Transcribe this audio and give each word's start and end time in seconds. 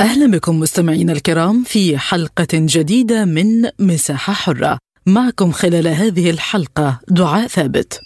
أهلا 0.00 0.26
بكم 0.30 0.60
مستمعينا 0.60 1.12
الكرام 1.12 1.62
في 1.62 1.98
حلقة 1.98 2.48
جديدة 2.52 3.24
من 3.24 3.68
مساحة 3.78 4.32
حرة. 4.32 4.78
معكم 5.06 5.52
خلال 5.52 5.88
هذه 5.88 6.30
الحلقة 6.30 7.00
دعاء 7.08 7.46
ثابت. 7.46 8.00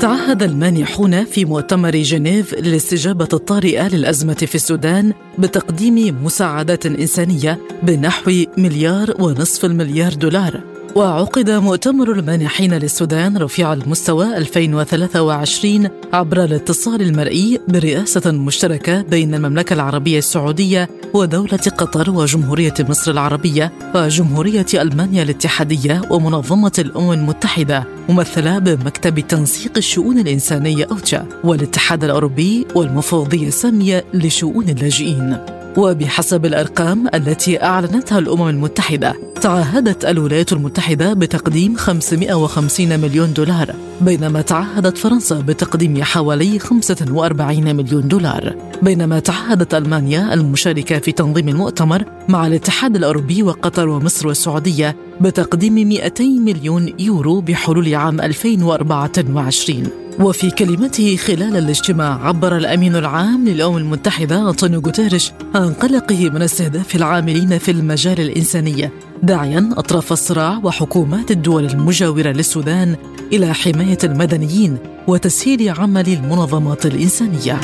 تعهد 0.00 0.42
المانحون 0.42 1.24
في 1.24 1.44
مؤتمر 1.44 1.96
جنيف 1.96 2.54
للاستجابة 2.54 3.28
الطارئة 3.32 3.88
للأزمة 3.88 4.34
في 4.34 4.54
السودان 4.54 5.12
بتقديم 5.38 6.24
مساعدات 6.24 6.86
إنسانية 6.86 7.58
بنحو 7.82 8.44
مليار 8.58 9.14
ونصف 9.18 9.64
المليار 9.64 10.12
دولار. 10.12 10.77
وعقد 10.98 11.50
مؤتمر 11.50 12.12
المانحين 12.12 12.74
للسودان 12.74 13.36
رفيع 13.36 13.72
المستوى 13.72 14.36
2023 14.36 15.88
عبر 16.12 16.44
الاتصال 16.44 17.02
المرئي 17.02 17.60
برئاسة 17.68 18.30
مشتركة 18.30 19.02
بين 19.02 19.34
المملكة 19.34 19.74
العربية 19.74 20.18
السعودية 20.18 20.88
ودولة 21.14 21.56
قطر 21.56 22.10
وجمهورية 22.10 22.74
مصر 22.80 23.10
العربية 23.10 23.72
وجمهورية 23.94 24.66
ألمانيا 24.74 25.22
الاتحادية 25.22 26.02
ومنظمة 26.10 26.72
الأمم 26.78 27.12
المتحدة 27.12 27.84
ممثلة 28.08 28.58
بمكتب 28.58 29.20
تنسيق 29.20 29.72
الشؤون 29.76 30.18
الإنسانية 30.18 30.86
أوتشا 30.90 31.26
والاتحاد 31.44 32.04
الأوروبي 32.04 32.66
والمفوضية 32.74 33.48
السامية 33.48 34.04
لشؤون 34.14 34.68
اللاجئين. 34.68 35.57
وبحسب 35.78 36.46
الأرقام 36.46 37.08
التي 37.14 37.62
أعلنتها 37.62 38.18
الأمم 38.18 38.48
المتحدة 38.48 39.14
تعهدت 39.40 40.04
الولايات 40.04 40.52
المتحدة 40.52 41.12
بتقديم 41.12 41.76
550 41.76 43.00
مليون 43.00 43.32
دولار 43.32 43.74
بينما 44.00 44.40
تعهدت 44.40 44.98
فرنسا 44.98 45.40
بتقديم 45.40 46.02
حوالي 46.02 46.58
45 46.58 47.76
مليون 47.76 48.08
دولار. 48.08 48.54
بينما 48.82 49.18
تعهدت 49.18 49.74
ألمانيا 49.74 50.34
المشاركة 50.34 50.98
في 50.98 51.12
تنظيم 51.12 51.48
المؤتمر 51.48 52.04
مع 52.28 52.46
الاتحاد 52.46 52.96
الأوروبي 52.96 53.42
وقطر 53.42 53.88
ومصر 53.88 54.28
والسعودية 54.28 54.96
بتقديم 55.20 55.74
200 55.74 56.24
مليون 56.24 56.94
يورو 56.98 57.40
بحلول 57.40 57.94
عام 57.94 58.20
2024 58.20 60.07
وفي 60.20 60.50
كلمته 60.50 61.16
خلال 61.16 61.56
الاجتماع 61.56 62.26
عبر 62.28 62.56
الأمين 62.56 62.96
العام 62.96 63.48
للأمم 63.48 63.76
المتحدة 63.76 64.48
أنطونيو 64.48 64.80
غوتيريش 64.80 65.32
عن 65.54 65.72
قلقه 65.72 66.30
من 66.30 66.42
استهداف 66.42 66.96
العاملين 66.96 67.58
في 67.58 67.70
المجال 67.70 68.20
الانساني 68.20 68.90
داعيا 69.22 69.70
أطراف 69.76 70.12
الصراع 70.12 70.60
وحكومات 70.64 71.30
الدول 71.30 71.66
المجاورة 71.66 72.28
للسودان 72.28 72.96
إلى 73.32 73.54
حماية 73.54 73.98
المدنيين 74.04 74.78
وتسهيل 75.06 75.68
عمل 75.68 76.08
المنظمات 76.08 76.86
الإنسانية. 76.86 77.60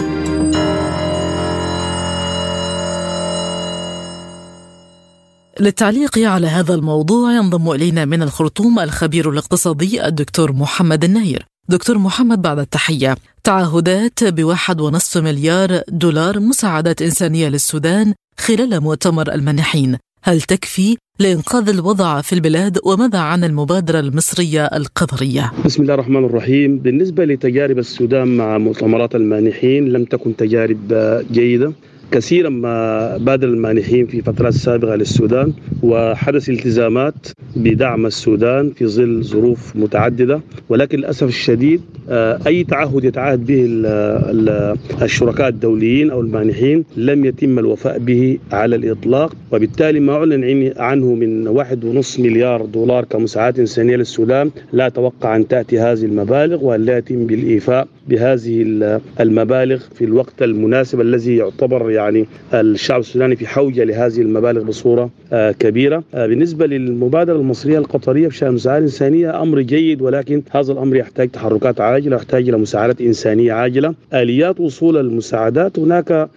للتعليق 5.60 6.18
على 6.18 6.46
هذا 6.46 6.74
الموضوع 6.74 7.32
ينضم 7.32 7.70
إلينا 7.70 8.04
من 8.04 8.22
الخرطوم 8.22 8.78
الخبير 8.78 9.30
الاقتصادي 9.30 10.06
الدكتور 10.06 10.52
محمد 10.52 11.04
الناير. 11.04 11.53
دكتور 11.68 11.98
محمد 11.98 12.42
بعد 12.42 12.58
التحية. 12.58 13.16
تعهدات 13.44 14.24
بواحد 14.24 14.80
ونصف 14.80 15.22
مليار 15.22 15.80
دولار 15.88 16.40
مساعدات 16.40 17.02
إنسانية 17.02 17.48
للسودان 17.48 18.14
خلال 18.38 18.80
مؤتمر 18.80 19.32
المانحين 19.32 19.98
هل 20.24 20.40
تكفي 20.40 20.96
لإنقاذ 21.18 21.68
الوضع 21.68 22.20
في 22.20 22.32
البلاد 22.32 22.78
وماذا 22.84 23.18
عن 23.18 23.44
المبادرة 23.44 24.00
المصرية 24.00 24.64
القطرية؟ 24.64 25.52
بسم 25.64 25.82
الله 25.82 25.94
الرحمن 25.94 26.24
الرحيم. 26.24 26.78
بالنسبة 26.78 27.24
لتجارب 27.24 27.78
السودان 27.78 28.36
مع 28.36 28.58
مؤتمرات 28.58 29.14
المانحين 29.14 29.88
لم 29.88 30.04
تكن 30.04 30.36
تجارب 30.36 30.92
جيدة. 31.32 31.72
كثيرا 32.12 32.48
ما 32.48 33.16
بادر 33.16 33.48
المانحين 33.48 34.06
في 34.06 34.22
فترات 34.22 34.52
سابقة 34.52 34.94
للسودان 34.94 35.52
وحدث 35.82 36.48
التزامات 36.48 37.14
بدعم 37.56 38.06
السودان 38.06 38.70
في 38.70 38.86
ظل 38.86 39.24
ظروف 39.24 39.76
متعددة. 39.76 40.40
ولكن 40.68 40.98
للأسف 40.98 41.28
الشديد 41.28 41.80
أي 42.46 42.64
تعهد 42.64 43.04
يتعهد 43.04 43.46
به 43.46 43.64
الشركاء 45.02 45.48
الدوليين 45.48 46.10
أو 46.10 46.20
المانحين 46.20 46.84
لم 46.96 47.24
يتم 47.24 47.58
الوفاء 47.58 47.98
به 47.98 48.38
على 48.52 48.76
الإطلاق. 48.76 49.36
وبالتالي 49.52 50.00
ما 50.00 50.12
أعلن 50.12 50.72
عنه 50.76 51.14
من 51.14 51.48
واحد 51.48 51.84
ونصف 51.84 52.20
مليار 52.20 52.66
دولار 52.66 53.04
كمساعدات 53.04 53.58
إنسانية 53.58 53.96
للسودان 53.96 54.50
لا 54.72 54.86
أتوقع 54.86 55.36
أن 55.36 55.48
تأتي 55.48 55.78
هذه 55.78 56.04
المبالغ 56.04 56.64
وأن 56.64 56.84
لا 56.84 56.98
يتم 56.98 57.26
بالإيفاء 57.26 57.88
بهذه 58.08 58.62
المبالغ 59.20 59.78
في 59.94 60.04
الوقت 60.04 60.42
المناسب 60.42 61.00
الذي 61.00 61.36
يعتبر 61.36 61.90
يعني 61.90 62.26
الشعب 62.54 63.00
السوداني 63.00 63.36
في 63.36 63.46
حوجة 63.46 63.84
لهذه 63.84 64.20
المبالغ 64.20 64.62
بصورة 64.62 65.10
كبيرة. 65.58 66.04
بالنسبة 66.14 66.66
للمبادرة 66.66 67.36
المصرية 67.36 67.78
القطرية 67.78 68.28
بشان 68.28 68.48
المساعدات 68.48 68.78
الانسانيه 68.82 69.42
أمر 69.42 69.60
جيد 69.60 70.02
ولكن 70.02 70.42
هذا 70.50 70.72
الأمر 70.72 70.96
يحتاج 70.96 71.28
تحركات 71.30 71.80
عاجلة 71.80 72.16
ويحتاج 72.16 72.48
إلى 72.48 72.58
مساعدات 72.58 73.00
إنسانية 73.00 73.52
عاجلة. 73.52 73.94
آليات 74.14 74.60
وصول 74.60 74.96
المساعدات 74.96 75.78
هناك 75.78 76.28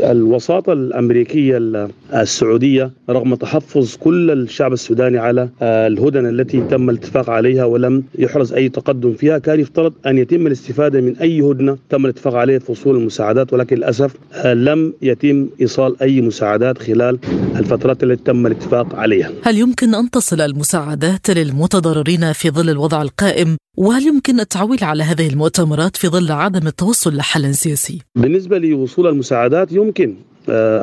الوساطة 0.00 0.72
الأمريكية 0.72 1.88
السعودية 2.14 2.90
رغم 3.10 3.34
تحفظ 3.34 3.96
كل 3.96 4.30
الشعب 4.30 4.72
السوداني 4.72 5.18
على 5.18 5.48
الهدن 5.62 6.26
التي 6.26 6.60
تم 6.70 6.90
الاتفاق 6.90 7.30
عليها 7.30 7.64
ولم 7.64 8.02
يحرز 8.18 8.52
أي 8.52 8.68
تقدم 8.68 9.12
فيها 9.12 9.38
كان 9.38 9.60
يفترض 9.60 9.92
أن 10.06 10.18
يتم 10.18 10.46
الاستفادة 10.46 11.00
من 11.06 11.16
أي 11.16 11.40
هدنة 11.40 11.78
تم 11.90 12.04
الاتفاق 12.04 12.34
عليها 12.34 12.58
في 12.58 12.72
وصول 12.72 12.96
المساعدات 12.96 13.52
ولكن 13.52 13.76
للأسف 13.76 14.16
لم 14.44 14.92
يتم 15.02 15.48
إيصال 15.60 16.02
أي 16.02 16.20
مساعدات 16.20 16.78
خلال 16.78 17.18
الفترات 17.56 18.02
التي 18.02 18.24
تم 18.24 18.46
الاتفاق 18.46 18.94
عليها. 18.94 19.30
هل 19.42 19.58
يمكن 19.58 19.94
أن 19.94 20.10
تصل 20.10 20.40
المساعدات 20.40 21.30
للمتضررين 21.30 22.32
في 22.32 22.50
ظل 22.50 22.70
الوضع 22.70 23.02
القائم؟ 23.02 23.56
وهل 23.76 24.06
يمكن 24.06 24.40
التعويل 24.40 24.84
على 24.84 25.02
هذه 25.02 25.28
المؤتمرات 25.28 25.96
في 25.96 26.08
ظل 26.08 26.32
عدم 26.32 26.66
التوصل 26.66 27.16
لحل 27.16 27.54
سياسي؟ 27.54 27.98
بالنسبة 28.16 28.58
لوصول 28.58 29.06
المساعدات 29.06 29.72
يمكن 29.72 30.14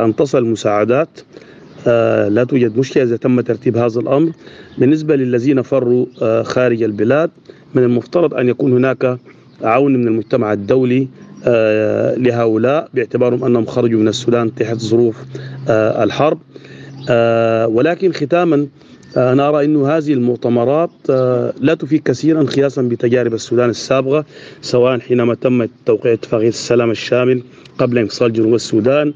أن 0.05 0.15
تصل 0.15 0.37
المساعدات 0.37 1.19
لا 2.35 2.45
توجد 2.49 2.77
مشكلة 2.77 3.03
إذا 3.03 3.17
تم 3.17 3.41
ترتيب 3.41 3.77
هذا 3.77 3.99
الأمر. 3.99 4.31
بالنسبة 4.77 5.15
للذين 5.15 5.61
فروا 5.61 6.05
خارج 6.43 6.83
البلاد 6.83 7.31
من 7.75 7.83
المفترض 7.83 8.33
أن 8.33 8.49
يكون 8.49 8.73
هناك 8.73 9.17
عون 9.63 9.95
من 9.95 10.07
المجتمع 10.07 10.53
الدولي 10.53 11.07
لهؤلاء 12.17 12.89
باعتبارهم 12.93 13.45
أنهم 13.45 13.65
خرجوا 13.65 13.99
من 13.99 14.07
السودان 14.07 14.55
تحت 14.55 14.77
ظروف 14.77 15.15
الحرب. 15.69 16.39
ولكن 17.75 18.13
ختاما 18.13 18.67
أنا 19.17 19.49
أرى 19.49 19.65
إنه 19.65 19.87
هذه 19.87 20.13
المؤتمرات 20.13 20.89
لا 21.61 21.73
تفيد 21.79 22.01
كثيرا 22.03 22.43
قياسا 22.43 22.81
بتجارب 22.81 23.33
السودان 23.33 23.69
السابقة 23.69 24.25
سواء 24.61 24.99
حينما 24.99 25.35
تم 25.35 25.67
توقيع 25.85 26.13
اتفاقية 26.13 26.47
السلام 26.47 26.91
الشامل 26.91 27.43
قبل 27.77 27.97
انفصال 27.97 28.33
جنوب 28.33 28.53
السودان 28.55 29.13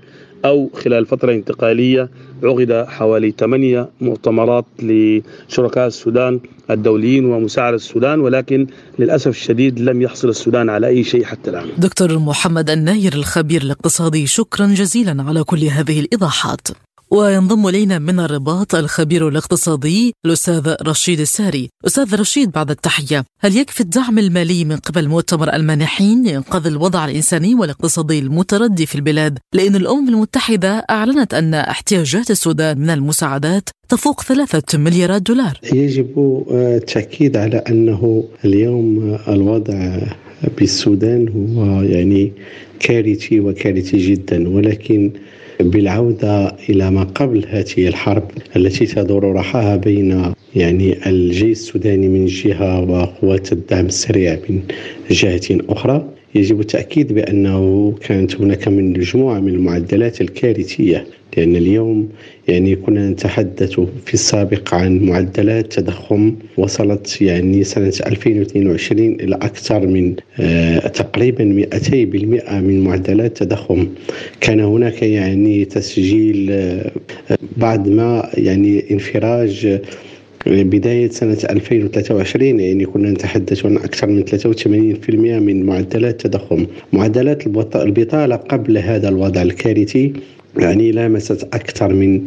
أو 0.47 0.69
خلال 0.73 1.05
فترة 1.05 1.31
انتقالية 1.31 2.09
عقد 2.43 2.85
حوالي 2.87 3.33
ثمانية 3.39 3.89
مؤتمرات 4.01 4.65
لشركاء 4.79 5.87
السودان 5.87 6.39
الدوليين 6.71 7.25
ومساعدة 7.25 7.75
السودان 7.75 8.19
ولكن 8.19 8.67
للأسف 8.99 9.27
الشديد 9.27 9.79
لم 9.79 10.01
يحصل 10.01 10.29
السودان 10.29 10.69
على 10.69 10.87
أي 10.87 11.03
شيء 11.03 11.23
حتى 11.23 11.49
الآن. 11.49 11.67
دكتور 11.77 12.19
محمد 12.19 12.69
الناير 12.69 13.13
الخبير 13.13 13.61
الاقتصادي 13.61 14.27
شكرا 14.27 14.67
جزيلا 14.67 15.23
على 15.23 15.43
كل 15.43 15.63
هذه 15.63 15.99
الإيضاحات. 15.99 16.67
وينضم 17.11 17.67
إلينا 17.67 17.99
من 17.99 18.19
الرباط 18.19 18.75
الخبير 18.75 19.27
الاقتصادي 19.27 20.13
الأستاذ 20.25 20.75
رشيد 20.87 21.19
الساري. 21.19 21.69
أستاذ 21.85 22.15
رشيد 22.15 22.51
بعد 22.51 22.69
التحية 22.69 23.25
هل 23.39 23.57
يكفي 23.57 23.81
الدعم 23.81 24.19
المالي 24.19 24.65
من 24.65 24.75
قبل 24.75 25.07
مؤتمر 25.07 25.53
المانحين 25.53 26.23
لإنقاذ 26.23 26.67
الوضع 26.67 27.05
الإنساني 27.05 27.55
والاقتصادي 27.55 28.19
المتردي 28.19 28.85
في 28.85 28.95
البلاد؟ 28.95 29.37
لأن 29.53 29.75
الأمم 29.75 30.09
المتحدة 30.09 30.85
أعلنت 30.89 31.33
أن 31.33 31.53
احتياجات 31.53 32.31
السودان 32.31 32.79
من 32.79 32.89
المساعدات 32.89 33.69
تفوق 33.89 34.21
ثلاثة 34.21 34.77
مليارات 34.77 35.21
دولار. 35.21 35.59
يجب 35.73 36.45
التأكيد 36.51 37.37
على 37.37 37.57
أنه 37.57 38.23
اليوم 38.45 39.17
الوضع 39.27 39.99
بالسودان 40.57 41.27
هو 41.29 41.81
يعني 41.81 42.33
كارثي 42.79 43.39
وكارثي 43.39 43.97
جدا 43.97 44.49
ولكن 44.49 45.11
بالعودة 45.59 46.55
إلى 46.69 46.91
ما 46.91 47.03
قبل 47.03 47.45
هذه 47.49 47.87
الحرب 47.87 48.31
التي 48.55 48.85
تدور 48.85 49.33
رحاها 49.33 49.75
بين 49.75 50.33
يعني 50.55 51.09
الجيش 51.09 51.57
السوداني 51.57 52.07
من 52.07 52.25
جهة 52.25 52.81
وقوات 52.81 53.51
الدعم 53.51 53.85
السريع 53.85 54.39
من 54.49 54.61
جهة 55.11 55.57
أخرى. 55.69 56.16
يجب 56.37 56.59
التأكيد 56.59 57.13
بأنه 57.13 57.93
كانت 58.01 58.35
هناك 58.35 58.67
من 58.67 58.89
مجموعة 58.99 59.39
من 59.39 59.53
المعدلات 59.53 60.21
الكارثية 60.21 61.05
لأن 61.37 61.55
اليوم 61.55 62.09
يعني 62.47 62.75
كنا 62.75 63.09
نتحدث 63.09 63.79
في 64.05 64.13
السابق 64.13 64.73
عن 64.73 64.99
معدلات 64.99 65.73
تضخم 65.73 66.35
وصلت 66.57 67.21
يعني 67.21 67.63
سنة 67.63 67.93
2022 68.07 69.13
إلى 69.13 69.35
أكثر 69.35 69.87
من 69.87 70.15
آه 70.39 70.87
تقريبا 70.87 71.65
200% 71.73 72.51
من 72.53 72.83
معدلات 72.83 73.37
تضخم. 73.43 73.87
كان 74.41 74.59
هناك 74.59 75.03
يعني 75.03 75.65
تسجيل 75.65 76.47
آه 76.51 76.91
بعد 77.57 77.89
ما 77.89 78.29
يعني 78.33 78.91
انفراج 78.91 79.79
بداية 80.47 81.09
سنة 81.09 81.37
2023 81.49 82.59
يعني 82.59 82.85
كنا 82.85 83.09
نتحدث 83.11 83.65
عن 83.65 83.77
أكثر 83.77 84.07
من 84.07 84.23
83% 84.25 85.09
من 85.09 85.65
معدلات 85.65 86.25
التضخم 86.25 86.65
معدلات 86.93 87.47
البطالة 87.75 88.35
قبل 88.35 88.77
هذا 88.77 89.09
الوضع 89.09 89.41
الكارثي 89.41 90.13
يعني 90.59 90.91
لامست 90.91 91.47
أكثر 91.53 91.93
من 91.93 92.23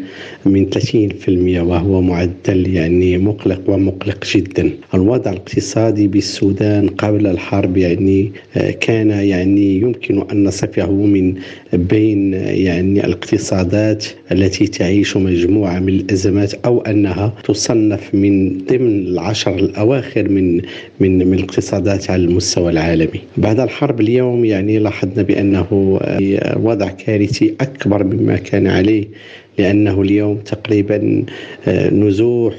من 0.46 0.66
30% 0.70 1.28
وهو 1.60 2.00
معدل 2.02 2.74
يعني 2.74 3.18
مقلق 3.18 3.60
ومقلق 3.66 4.24
جدا. 4.36 4.70
الوضع 4.94 5.30
الاقتصادي 5.30 6.06
بالسودان 6.06 6.88
قبل 6.88 7.26
الحرب 7.26 7.76
يعني 7.76 8.32
كان 8.80 9.10
يعني 9.10 9.74
يمكن 9.80 10.24
أن 10.32 10.44
نصفه 10.44 10.92
من 10.92 11.34
بين 11.72 12.34
يعني 12.34 13.06
الاقتصادات 13.06 14.04
التي 14.32 14.66
تعيش 14.66 15.16
مجموعة 15.16 15.78
من 15.78 15.88
الأزمات 15.88 16.54
أو 16.54 16.80
أنها 16.80 17.34
تصنف 17.44 18.14
من 18.14 18.58
ضمن 18.58 19.06
العشر 19.06 19.54
الأواخر 19.54 20.28
من 20.28 20.56
من 21.00 21.18
من 21.28 21.34
الاقتصادات 21.34 22.10
على 22.10 22.24
المستوى 22.24 22.70
العالمي. 22.70 23.20
بعد 23.36 23.60
الحرب 23.60 24.00
اليوم 24.00 24.44
يعني 24.44 24.78
لاحظنا 24.78 25.22
بأنه 25.22 25.66
وضع 26.56 26.88
كارثي 26.88 27.54
أكبر 27.60 28.02
مما 28.20 28.36
كان 28.36 28.66
عليه 28.66 29.06
لأنه 29.60 30.02
اليوم 30.02 30.36
تقريبا 30.36 31.24
نزوح 31.92 32.54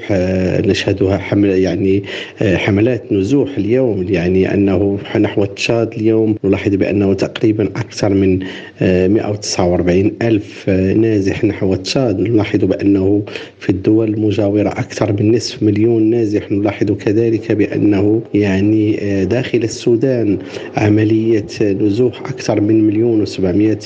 نشهدها 0.66 1.18
حمل 1.18 1.48
يعني 1.48 2.02
حملات 2.42 3.12
نزوح 3.12 3.50
اليوم. 3.58 4.06
يعني 4.08 4.54
أنه 4.54 4.98
نحو 5.20 5.44
تشاد 5.44 5.92
اليوم 5.94 6.34
نلاحظ 6.44 6.74
بأنه 6.74 7.14
تقريبا 7.14 7.64
أكثر 7.64 8.14
من 8.14 8.38
149 8.80 10.12
ألف 10.22 10.68
نازح 10.70 11.44
نحو 11.44 11.74
تشاد 11.74 12.20
نلاحظ 12.20 12.64
بأنه 12.64 13.22
في 13.58 13.70
الدول 13.70 14.08
المجاورة 14.14 14.68
أكثر 14.68 15.12
من 15.12 15.34
نصف 15.34 15.62
مليون 15.62 16.10
نازح. 16.10 16.52
نلاحظ 16.52 16.90
كذلك 16.92 17.52
بأنه 17.52 18.22
يعني 18.34 18.96
داخل 19.24 19.58
السودان 19.58 20.38
عملية 20.76 21.46
نزوح 21.62 22.20
أكثر 22.20 22.60
من 22.60 22.86
مليون 22.86 23.20
وسبعمائة 23.22 23.78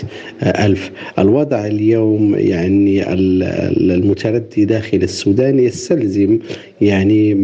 ألف. 0.43 0.91
الوضع 1.19 1.67
اليوم 1.67 2.35
يعني 2.39 3.06
المتردي 3.09 4.65
داخل 4.65 4.99
السودان 5.03 5.59
يستلزم 5.59 6.39
يعني 6.81 7.35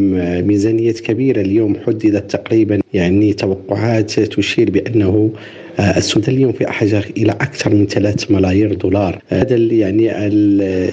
ميزانية 0.42 0.92
كبيرة. 0.92 1.40
اليوم 1.40 1.76
حددت 1.86 2.30
تقريبا 2.30 2.80
يعني 2.94 3.32
توقعات 3.32 4.20
تشير 4.20 4.70
بأنه 4.70 5.30
السودان 5.96 6.34
اليوم 6.34 6.52
في 6.52 6.66
حاجة 6.66 7.04
إلى 7.16 7.32
أكثر 7.32 7.74
من 7.74 7.86
3 7.86 8.34
ملايير 8.34 8.74
دولار. 8.74 9.22
هذا 9.28 9.56
يعني 9.56 10.10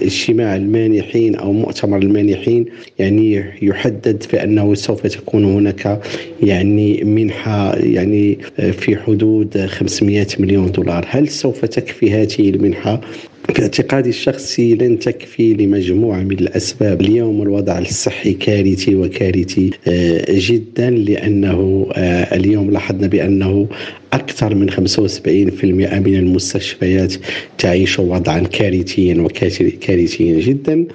اجتماع 0.06 0.56
المانحين 0.56 1.36
أو 1.36 1.54
مؤتمر 1.54 1.98
المانحين 1.98 2.66
يعني 3.00 3.44
يحدد 3.62 4.24
بأنه 4.34 4.74
سوف 4.74 5.08
تكون 5.08 5.46
هناك 5.46 6.02
يعني 6.44 7.04
منحة 7.04 7.76
يعني 7.76 8.38
في 8.72 8.98
حدود 8.98 9.58
500 9.58 10.28
مليون 10.40 10.72
دولار. 10.72 11.06
هل 11.10 11.28
سوف 11.28 11.66
تكفي 11.66 12.12
هذه 12.12 12.50
المنحة؟ 12.50 13.02
في 13.54 13.62
اعتقادي 13.62 14.10
الشخصي 14.10 14.76
لن 14.76 15.00
تكفي 15.00 15.54
لمجموعة 15.54 16.20
من 16.20 16.40
الأسباب. 16.40 17.02
اليوم 17.02 17.42
الوضع 17.42 17.80
الصحي 17.80 18.34
كارثي 18.34 18.96
وكارثي 18.96 19.70
جدا 20.32 20.90
لأنه 20.90 21.88
اليوم 22.34 22.72
لاحظنا 22.72 23.08
بأنه 23.08 23.68
أكثر 24.14 24.56
من 24.56 24.70
75% 24.70 24.76
من 25.66 26.16
المستشفيات 26.16 27.14
تعيش 27.58 28.00
وضعا 28.00 28.40
كارثيا 28.40 29.22
وكارثيا 29.22 30.40
جدا. 30.40 30.86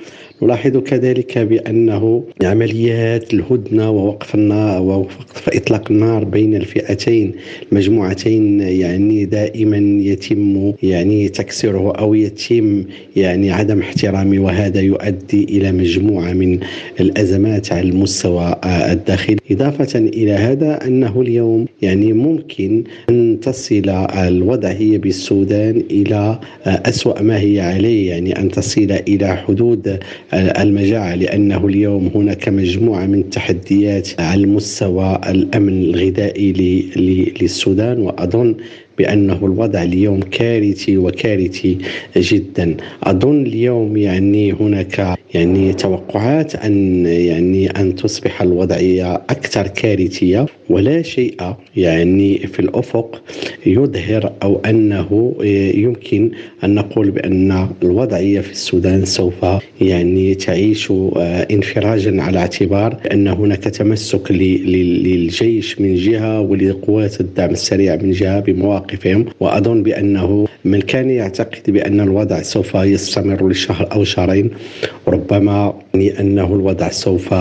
نلاحظ 0.43 0.77
كذلك 0.77 1.39
بأنه 1.39 2.25
عمليات 2.43 3.35
الهدنة 3.35 3.91
ووقف 3.91 4.35
النار 4.35 4.83
ووقف 4.83 5.49
إطلاق 5.49 5.91
النار 5.91 6.25
بين 6.25 6.55
الفئتين 6.55 7.33
المجموعتين 7.73 8.61
يعني 8.61 9.25
دائما 9.25 10.03
يتم 10.03 10.73
يعني 10.83 11.29
تكسيره 11.29 11.93
أو 11.93 12.15
يتم 12.15 12.85
يعني 13.17 13.51
عدم 13.51 13.81
احترامه 13.81 14.39
وهذا 14.39 14.81
يؤدي 14.81 15.45
إلى 15.45 15.73
مجموعة 15.73 16.33
من 16.33 16.61
الأزمات 17.01 17.73
على 17.73 17.89
المستوى 17.89 18.57
الداخلي. 18.65 19.37
إضافة 19.51 19.99
إلى 19.99 20.33
هذا 20.33 20.87
أنه 20.87 21.21
اليوم 21.21 21.67
يعني 21.83 22.13
ممكن 22.13 22.85
أن 23.11 23.41
تصل 23.43 23.89
الوضعية 24.19 24.99
بالسودان 24.99 25.83
إلى 25.91 26.39
أسوأ 26.67 27.23
ما 27.23 27.39
هي 27.41 27.61
عليه 27.61 28.11
يعني 28.11 28.39
أن 28.39 28.49
تصل 28.49 28.93
إلى 29.09 29.37
حدود 29.37 29.99
المجاعة 30.35 31.15
لأنه 31.15 31.67
اليوم 31.67 32.11
هناك 32.15 32.49
مجموعة 32.49 33.07
من 33.07 33.19
التحديات 33.19 34.21
على 34.21 34.45
المستوى 34.45 35.21
الأمن 35.29 35.83
الغذائي 35.83 36.53
للسودان 37.41 37.99
وأظن 38.01 38.55
بأنه 38.99 39.47
الوضع 39.47 39.83
اليوم 39.83 40.21
كارثي 40.21 40.97
وكارثي 40.97 41.79
جدا. 42.17 42.77
أظن 43.03 43.47
اليوم 43.47 43.97
يعني 43.97 44.53
هناك 44.53 45.19
يعني 45.35 45.73
توقعات 45.73 46.55
أن 46.55 47.07
يعني 47.07 47.71
أن 47.71 47.95
تصبح 47.95 48.43
الوضعية 48.43 49.15
أكثر 49.15 49.67
كارثية 49.67 50.47
ولا 50.71 51.03
شيء 51.03 51.35
يعني 51.77 52.39
في 52.39 52.61
الأفق 52.61 53.23
يظهر 53.67 54.33
أو 54.43 54.61
أنه 54.67 55.35
يمكن 55.75 56.31
أن 56.65 56.75
نقول 56.75 57.11
بأن 57.11 57.69
الوضعية 57.83 58.41
في 58.41 58.53
السودان 58.53 59.05
سوف 59.05 59.35
يعني 59.81 60.35
تعيش 60.35 60.93
انفراجا 61.51 62.23
على 62.23 62.39
اعتبار 62.39 62.97
أن 63.13 63.29
هناك 63.29 63.65
تمسك 63.65 64.31
للجيش 64.33 65.81
من 65.81 65.95
جهة 65.95 66.41
ولقوات 66.41 67.21
الدعم 67.21 67.51
السريع 67.51 67.97
من 67.97 68.11
جهة 68.11 68.41
بمواقفهم. 68.41 69.27
وأظن 69.41 69.83
بأنه 69.83 70.47
من 70.65 70.81
كان 70.81 71.11
يعتقد 71.11 71.71
بأن 71.71 72.01
الوضع 72.01 72.43
سوف 72.43 72.75
يستمر 72.75 73.49
لشهر 73.49 73.93
أو 73.93 74.05
شهرين. 74.05 74.51
ربما 75.09 75.24
يعني 75.33 76.21
أنه 76.21 76.47
الوضع 76.55 76.89
سوف 76.91 77.35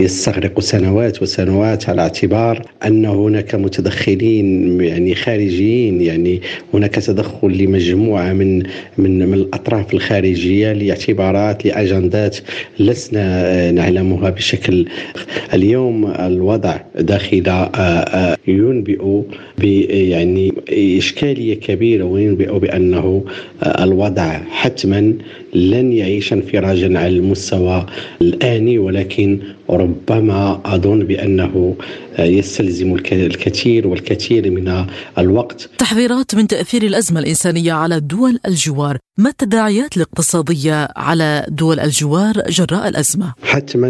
يستغرق 0.00 0.60
سنوات 0.60 1.22
وسنوات 1.22 1.88
على 1.88 2.02
اعتبار 2.02 2.62
أن 2.86 3.04
هناك 3.04 3.54
متدخلين 3.54 4.80
يعني 4.80 5.14
خارجيين 5.14 6.00
يعني 6.00 6.40
هناك 6.74 6.94
تدخل 6.94 7.48
لمجموعة 7.48 8.32
من 8.32 8.58
من 8.98 9.26
من 9.28 9.34
الأطراف 9.34 9.94
الخارجية 9.94 10.72
لاعتبارات 10.72 11.64
لأجندات 11.66 12.36
لسنا 12.78 13.70
نعلمها 13.70 14.30
بشكل 14.30 14.86
اليوم. 15.54 16.06
الوضع 16.06 16.76
داخل 16.98 17.42
ينبئ 18.48 19.22
يعني 19.88 20.52
إشكالية 20.98 21.54
كبيرة 21.54 22.04
وينبئ 22.04 22.58
بأنه 22.58 23.24
الوضع 23.62 24.38
حتما 24.50 25.14
لن 25.54 25.92
يعيش 25.92 26.32
انفراجا 26.32 26.98
على 26.98 27.08
المستوى 27.16 27.86
الآني 28.22 28.78
ولكن 28.78 29.38
ربما 29.70 30.60
أظن 30.64 30.98
بأنه 30.98 31.76
يستلزم 32.18 32.94
الكثير 33.12 33.86
والكثير 33.86 34.50
من 34.50 34.86
الوقت. 35.18 35.70
تحذيرات 35.78 36.34
من 36.34 36.46
تأثير 36.46 36.82
الأزمة 36.82 37.20
الإنسانية 37.20 37.72
على 37.72 38.00
دول 38.00 38.38
الجوار. 38.46 38.98
ما 39.18 39.30
التداعيات 39.30 39.96
الاقتصادية 39.96 40.88
على 40.96 41.46
دول 41.48 41.80
الجوار 41.80 42.42
جراء 42.48 42.88
الأزمة؟ 42.88 43.32
حتما 43.42 43.88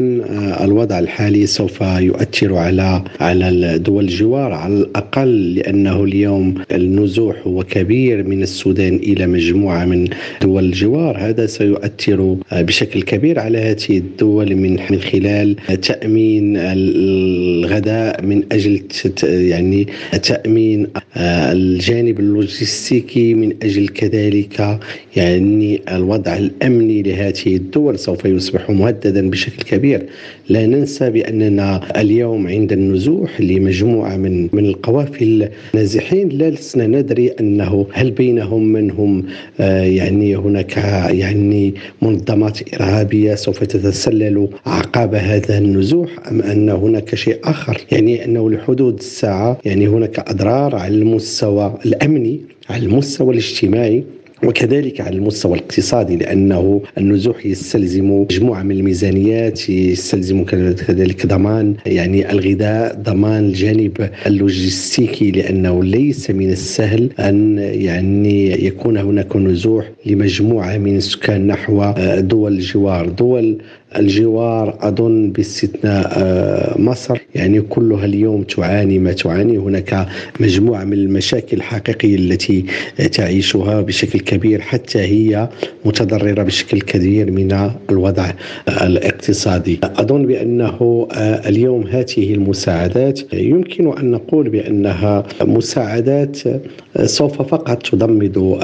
الوضع 0.64 0.98
الحالي 0.98 1.46
سوف 1.46 1.80
يؤثر 1.80 2.54
على 2.56 3.04
على 3.20 3.78
دول 3.78 4.04
الجوار. 4.04 4.52
على 4.52 4.74
الأقل 4.74 5.54
لأنه 5.54 6.04
اليوم 6.04 6.54
النزوح 6.72 7.36
هو 7.46 7.62
كبير 7.62 8.22
من 8.22 8.42
السودان 8.42 8.96
إلى 8.96 9.26
مجموعة 9.26 9.84
من 9.84 10.08
دول 10.42 10.64
الجوار. 10.64 11.18
هذا 11.18 11.46
سيؤثر 11.46 12.36
بشكل 12.52 13.02
كبير 13.02 13.40
على 13.40 13.58
هذه 13.58 13.98
الدول 13.98 14.56
من 14.56 14.74
من 14.90 15.00
خلال 15.00 15.56
تأمين 15.82 16.56
الغذاء 16.56 18.13
من 18.23 18.42
أجل 18.52 18.83
يعني 19.25 19.87
تامين 20.23 20.87
آه، 21.16 21.52
الجانب 21.52 22.21
اللوجستيكي 22.21 23.35
من 23.35 23.54
أجل 23.62 23.88
كذلك 23.88 24.78
يعني 25.16 25.80
الوضع 25.92 26.37
الأمني 26.37 27.02
لهذه 27.02 27.56
الدول 27.56 27.99
سوف 27.99 28.25
يصبح 28.25 28.71
مهددا 28.71 29.30
بشكل 29.30 29.62
كبير. 29.62 30.06
لا 30.49 30.66
ننسى 30.66 31.11
بأننا 31.11 32.00
اليوم 32.00 32.47
عند 32.47 32.73
النزوح 32.73 33.40
لمجموعة 33.40 34.16
من 34.16 34.49
من 34.52 34.66
القوافل 34.66 35.49
النازحين. 35.75 36.28
لا 36.28 36.50
لسنا 36.50 36.87
ندري 36.87 37.28
أنه 37.28 37.87
هل 37.92 38.11
بينهم 38.11 38.64
من 38.64 38.90
هم 38.90 39.25
آه، 39.61 39.83
يعني 39.83 40.37
هناك 40.37 40.76
يعني 41.11 41.75
منظمات 42.02 42.75
إرهابية 42.75 43.35
سوف 43.35 43.64
تتسلل 43.64 44.49
اعقاب 44.66 45.14
هذا 45.14 45.59
النزوح 45.59 46.11
أم 46.30 46.42
أن 46.42 46.68
هناك 46.68 47.14
شيء 47.14 47.38
آخر؟ 47.44 47.80
يعني 47.92 48.03
أنه 48.08 48.50
لحدود 48.50 48.99
الساعة 48.99 49.58
يعني 49.64 49.88
هناك 49.88 50.18
أضرار 50.18 50.76
على 50.76 50.94
المستوى 50.94 51.78
الأمني 51.87 52.40
على 52.70 52.87
المستوى 52.87 53.30
الاجتماعي 53.32 54.04
وكذلك 54.44 55.00
على 55.00 55.16
المستوى 55.16 55.54
الاقتصادي 55.58 56.16
لأنه 56.16 56.82
النزوح 56.99 57.46
يستلزم 57.46 58.11
مجموعة 58.11 58.62
من 58.62 58.70
الميزانيات 58.70 59.70
يستلزم 59.70 60.44
كذلك 60.44 61.26
ضمان 61.26 61.75
يعني 61.87 62.30
الغذاء 62.32 62.94
ضمان 63.02 63.44
الجانب 63.44 64.11
اللوجستيكي 64.26 65.30
لأنه 65.30 65.84
ليس 65.84 66.30
من 66.30 66.50
السهل 66.50 67.11
أن 67.18 67.58
يعني 67.58 68.64
يكون 68.66 68.96
هناك 68.96 69.37
نزوح 69.37 69.90
لمجموعة 70.06 70.78
من 70.78 70.96
السكان 70.96 71.46
نحو 71.46 71.92
دول 72.18 72.52
الجوار 72.52 73.08
دول 73.08 73.58
الجوار 73.96 74.78
أظن 74.80 75.30
باستثناء 75.30 76.12
آه، 76.16 76.80
مصر. 76.80 77.18
يعني 77.34 77.60
كلها 77.60 78.04
اليوم 78.04 78.42
تعاني 78.42 78.98
ما 78.98 79.12
تعاني. 79.12 79.58
هناك 79.58 80.06
مجموعة 80.40 80.84
من 80.84 80.92
المشاكل 80.92 81.56
الحقيقية 81.56 82.14
التي 82.14 82.64
تعيشها 83.12 83.80
بشكل 83.80 84.20
كبير 84.20 84.60
حتى 84.60 84.98
هي 84.98 85.48
متضررة 85.84 86.42
بشكل 86.42 86.80
كبير 86.80 87.30
من 87.30 87.70
الوضع 87.90 88.30
الاقتصادي. 88.68 89.80
أظن 89.84 90.26
بأنه 90.26 91.08
آه، 91.12 91.48
اليوم 91.48 91.86
هذه 91.86 92.34
المساعدات 92.34 93.20
يمكن 93.32 93.98
أن 93.98 94.10
نقول 94.10 94.48
بأنها 94.48 95.26
مساعدات 95.40 96.46
آه، 96.46 97.06
سوف 97.06 97.42
فقط 97.42 97.82
تضمد 97.82 98.58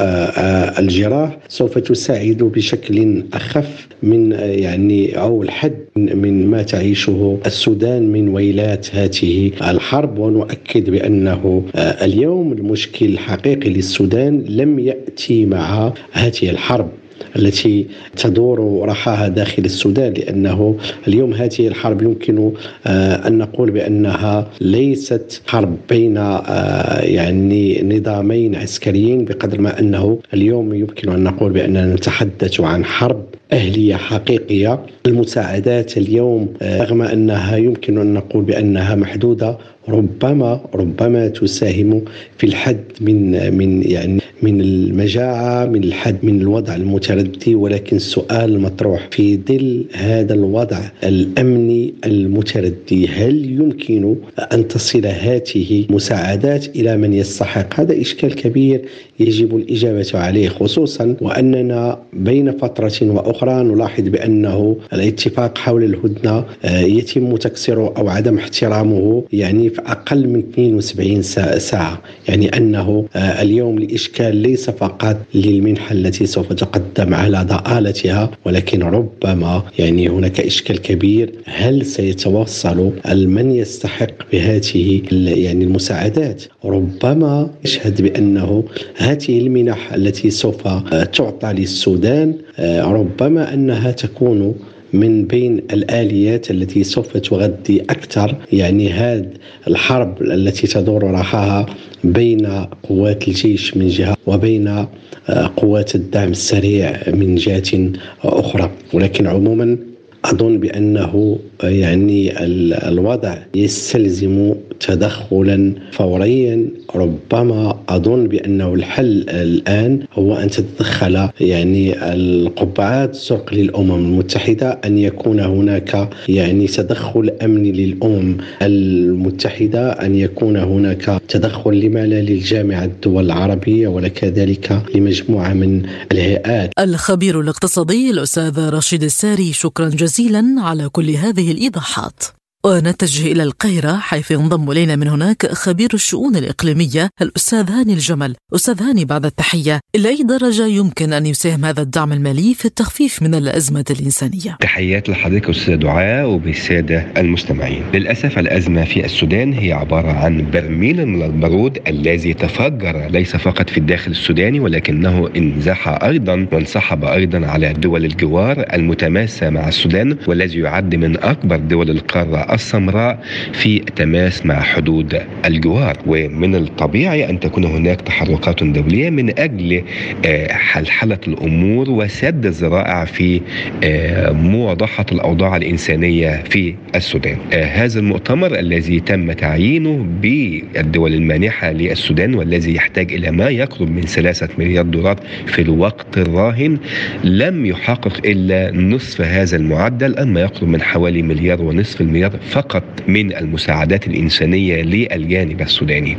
الجراح 0.79 1.39
سوف 1.49 1.79
تساعد 1.79 2.37
بشكل 2.55 3.25
أخف 3.33 3.89
من 4.03 4.33
يعني 4.33 5.19
أو 5.21 5.43
الحد 5.43 5.79
من 5.97 6.47
ما 6.47 6.63
تعيشه 6.63 7.39
السودان 7.47 8.13
من 8.13 8.29
ويلات 8.29 8.95
هذه 8.95 9.53
الحرب 9.71 10.19
ونؤكد 10.19 10.91
بأنه 10.91 11.65
آه، 11.75 12.05
اليوم 12.05 12.53
المشكل 12.53 13.07
الحقيقي 13.07 13.71
للسودان 13.71 14.45
لم 14.49 14.79
يأتي 14.79 15.47
مع 15.47 15.93
هذه 16.13 16.51
الحرب 16.51 16.91
التي 17.37 17.87
تدور 18.17 18.89
رحاها 18.89 19.29
داخل 19.29 19.65
السودان 19.65 20.13
لأنه 20.13 20.77
اليوم 21.09 21.35
هذه 21.35 21.69
الحرب 21.69 22.03
يمكن 22.03 22.53
آه، 22.87 23.29
أن 23.29 23.39
نقول 23.39 23.71
بأنها 23.71 24.51
ليست 24.61 25.43
حرب 25.47 25.77
بين 25.89 26.17
آه، 26.17 27.01
يعني 27.01 27.83
نظامين 27.83 28.55
عسكريين 28.55 29.25
بقدر 29.25 29.61
ما 29.61 29.81
أنه 29.81 30.19
اليوم 30.35 30.75
يمكن 30.75 31.13
أن 31.13 31.25
نقول 31.25 31.53
بأننا 31.53 31.95
نتحدث 31.95 32.61
عن 32.61 32.85
حرب 32.85 33.25
أهلية 33.53 33.97
حقيقية. 33.97 34.79
المساعدات 35.07 35.97
اليوم 35.97 36.55
آه، 36.63 36.83
رغم 36.83 37.03
أنها 37.03 37.57
يمكن 37.57 37.99
أن 37.99 38.15
نقول 38.15 38.45
بأنها 38.45 38.95
محدودة 38.95 39.59
ربما 39.89 40.61
ربما 40.75 41.29
تساهم 41.29 42.05
في 42.39 42.47
الحد 42.47 42.85
من 43.01 43.55
من 43.59 43.83
يعني 43.83 44.21
من 44.43 44.61
المجاعة 44.61 45.67
من 45.67 45.85
الحد 45.85 46.17
من 46.23 46.41
الوضع 46.41 46.75
المتردي 46.75 47.55
ولكن 47.55 47.97
السؤال 47.97 48.55
المطروح 48.55 49.09
في 49.11 49.37
ظل 49.49 49.85
هذا 49.93 50.35
الوضع 50.35 50.81
الأمني 51.05 51.95
المتردي 52.07 53.09
هل 53.09 53.61
يمكن 53.61 54.17
أن 54.53 54.69
تصل 54.69 55.07
هذه 55.07 55.85
المساعدات 55.91 56.77
إلى 56.77 56.97
من 56.97 57.13
يستحق؟ 57.13 57.81
هذا 57.81 58.01
إشكال 58.01 58.35
كبير 58.35 58.83
يجب 59.21 59.57
الإجابة 59.57 60.11
عليه 60.15 60.49
خصوصا 60.49 61.17
وأننا 61.21 61.99
بين 62.13 62.53
فترة 62.53 62.93
وأخرى 63.03 63.63
نلاحظ 63.63 64.09
بأنه 64.09 64.77
الاتفاق 64.93 65.59
حول 65.59 65.85
الهدنة 65.85 66.45
آه، 66.65 66.81
يتم 66.81 67.37
تكسيره 67.37 67.95
أو 67.97 68.09
عدم 68.09 68.39
احترامه 68.39 69.25
يعني 69.33 69.70
في 69.71 69.81
أقل 69.81 70.29
من 70.29 70.39
72 70.39 71.23
ساعة؟ 71.59 72.03
يعني 72.29 72.57
أنه 72.57 73.07
آه، 73.17 73.43
اليوم 73.43 73.79
الإشكال 73.79 74.37
ليس 74.37 74.71
فقط 74.71 75.17
للمنحة 75.35 75.93
التي 75.93 76.27
سوف 76.27 76.53
تقدم 76.53 77.15
على 77.15 77.47
ضآلتها 77.49 78.31
ولكن 78.45 78.83
ربما 78.83 79.63
يعني 79.79 80.09
هناك 80.09 80.41
إشكال 80.41 80.83
كبير. 80.83 81.33
هل 81.45 81.87
سيتوصل 81.87 82.93
من 83.07 83.51
يستحق 83.51 84.31
بهذه 84.33 85.03
يعني 85.13 85.65
المساعدات؟ 85.65 86.43
ربما 86.65 87.51
يشهد 87.65 88.03
بأنه 88.03 88.65
هذه 88.97 89.39
المنح 89.39 89.93
التي 89.93 90.31
سوف 90.31 90.69
تعطى 91.13 91.53
للسودان 91.53 92.35
آه، 92.59 92.83
ربما 92.83 93.55
أنها 93.55 93.91
تكون 93.91 94.55
من 94.93 95.25
بين 95.25 95.57
الآليات 95.73 96.51
التي 96.51 96.85
سوف 96.85 97.17
تغذي 97.17 97.81
أكثر 97.91 98.37
يعني 98.53 98.93
هذه 98.93 99.29
الحرب 99.69 100.23
التي 100.23 100.67
تدور 100.67 101.11
رحاها 101.11 101.67
بين 102.05 102.47
قوات 102.83 103.29
الجيش 103.29 103.77
من 103.77 103.89
جهة 103.89 104.17
وبين 104.27 104.69
آه، 104.69 105.51
قوات 105.57 105.95
الدعم 105.95 106.31
السريع 106.31 106.97
من 107.07 107.35
جهة 107.35 107.93
أخرى. 108.25 108.71
ولكن 108.93 109.27
عموما 109.27 109.77
أظن 110.25 110.59
بأنه 110.61 111.39
يعني 111.63 112.45
الوضع 112.89 113.39
يستلزم 113.55 114.55
تدخلا 114.81 115.75
فوريا. 115.93 116.67
ربما 116.95 117.79
أظن 117.89 118.29
بأنه 118.29 118.75
الحل 118.75 119.31
الآن 119.31 120.03
هو 120.13 120.37
أن 120.37 120.51
تتدخل 120.51 121.29
يعني 121.41 122.13
القبعات 122.13 123.15
الزرق 123.15 123.55
للأمم 123.55 123.95
المتحدة 123.95 124.81
أن 124.85 124.99
يكون 124.99 125.41
هناك 125.41 126.09
يعني 126.29 126.67
تدخل 126.67 127.31
أمني 127.43 127.73
للأمم 127.73 128.37
المتحدة 128.63 129.93
أن 129.93 130.15
يكون 130.15 130.57
هناك 130.57 131.23
تدخل 131.29 131.81
لما 131.81 132.07
لا 132.07 132.21
للجامعة 132.21 132.85
الدول 132.85 133.25
العربية 133.25 133.89
ولكذلك 133.89 134.83
لمجموعة 134.95 135.53
من 135.53 135.83
الهيئات. 136.13 136.71
الخبير 136.79 137.41
الاقتصادي 137.41 138.11
الأستاذ 138.11 138.69
رشيد 138.69 139.03
الساري 139.03 139.53
شكرا 139.53 139.89
جزيلا 139.89 140.45
على 140.59 140.89
كل 140.89 141.11
هذه 141.11 141.53
الإيضاحات. 141.53 142.40
ونتجه 142.67 143.33
إلى 143.33 143.43
القاهرة 143.43 143.97
حيث 143.97 144.31
ينضم 144.31 144.71
إلينا 144.71 144.97
من 144.97 145.09
هناك 145.09 145.47
خبير 145.47 145.89
الشؤون 145.95 146.37
الإقليمية 146.37 147.11
الأستاذ 147.23 147.71
هاني 147.71 147.93
الجمل. 147.93 148.37
أستاذ 148.55 148.83
هاني 148.83 149.05
بعد 149.05 149.25
التحية 149.27 149.81
إلى 149.95 150.09
أي 150.09 150.23
درجة 150.23 150.67
يمكن 150.67 151.13
أن 151.13 151.27
يساهم 151.27 151.65
هذا 151.65 151.83
الدعم 151.83 152.13
المالي 152.13 152.55
في 152.55 152.65
التخفيف 152.65 153.23
من 153.23 153.35
الأزمة 153.35 153.85
الإنسانية؟ 153.91 154.57
تحيات 154.61 155.09
لحضرتك 155.09 155.51
أستاذ 155.51 155.77
دعاء 155.77 156.27
وبالسادة 156.29 157.07
المستمعين. 157.17 157.83
للأسف 157.95 158.39
الأزمة 158.39 158.85
في 158.85 159.05
السودان 159.05 159.53
هي 159.53 159.73
عبارة 159.73 160.13
عن 160.13 160.51
برميل 160.51 161.07
من 161.07 161.23
البارود 161.23 161.79
الذي 161.89 162.35
تفجر 162.35 163.09
ليس 163.11 163.37
فقط 163.37 163.71
في 163.71 163.79
الداخل 163.79 164.11
السوداني 164.11 164.61
ولكنه 164.61 165.31
انزاح 165.37 165.89
أيضا 165.89 166.47
وانسحب 166.53 167.05
أيضا 167.05 167.47
على 167.47 167.73
دول 167.73 168.05
الجوار 168.05 168.65
المتماسة 168.73 169.51
مع 169.51 169.69
السودان 169.69 170.17
والذي 170.27 170.59
يعد 170.59 170.95
من 170.95 171.17
أكبر 171.17 171.57
دول 171.57 171.91
القارة 171.91 172.50
السمراء 172.55 173.19
في 173.53 173.79
تماس 173.79 174.47
مع 174.47 174.61
حدود 174.61 175.21
الجوار. 175.45 175.97
ومن 176.07 176.55
الطبيعي 176.55 177.31
أن 177.31 177.41
تكون 177.41 177.65
هناك 177.65 178.01
تحركات 178.01 178.65
دولية 178.65 179.11
من 179.11 179.39
أجل 179.39 179.83
آه، 180.27 180.53
حلحلة 180.53 181.19
الأمور 181.29 181.91
وسد 181.91 182.47
الذرائع 182.47 183.05
في 183.05 183.41
آه، 183.85 184.33
مواضحة 184.33 185.07
الأوضاع 185.13 185.57
الإنسانية 185.57 186.43
في 186.51 186.75
السودان. 186.95 187.37
آه، 187.53 187.65
هذا 187.65 187.99
المؤتمر 188.01 188.59
الذي 188.59 189.01
تم 189.01 189.33
تعيينه 189.33 190.07
بالدول 190.23 191.15
المانحة 191.15 191.73
للسودان 191.73 192.35
والذي 192.35 192.75
يحتاج 192.75 193.13
إلى 193.13 193.31
ما 193.31 193.49
يقرب 193.49 193.91
من 193.91 194.03
ثلاثة 194.03 194.49
مليار 194.59 194.85
دولار 194.85 195.17
في 195.47 195.63
الوقت 195.63 196.19
الراهن 196.19 196.79
لم 197.25 197.67
يحقق 197.67 198.21
إلا 198.25 198.71
نصف 198.73 199.21
هذا 199.21 199.57
المعدل 199.57 200.19
أما 200.19 200.41
يقرب 200.41 200.69
من 200.69 200.83
حوالي 200.83 201.23
مليار 201.23 201.63
ونصف 201.63 202.01
المليار 202.01 202.33
فقط 202.49 202.83
من 203.09 203.37
المساعدات 203.37 204.07
الإنسانية 204.07 204.83
للجانب 204.83 205.61
السوداني. 205.61 206.17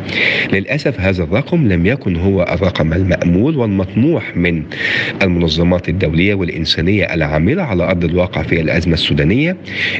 للأسف 0.53 0.99
هذا 1.01 1.23
الرقم 1.23 1.67
لم 1.67 1.85
يكن 1.85 2.15
هو 2.15 2.43
الرقم 2.43 2.93
المأمول 2.93 3.57
والمطموح 3.57 4.37
من 4.37 4.63
المنظمات 5.21 5.89
الدولية 5.89 6.33
والإنسانية 6.33 7.13
العاملة 7.13 7.63
على 7.63 7.83
أرض 7.83 8.03
الواقع 8.03 8.43
في 8.43 8.61
الأزمة 8.61 8.93
السودانية 8.93 9.57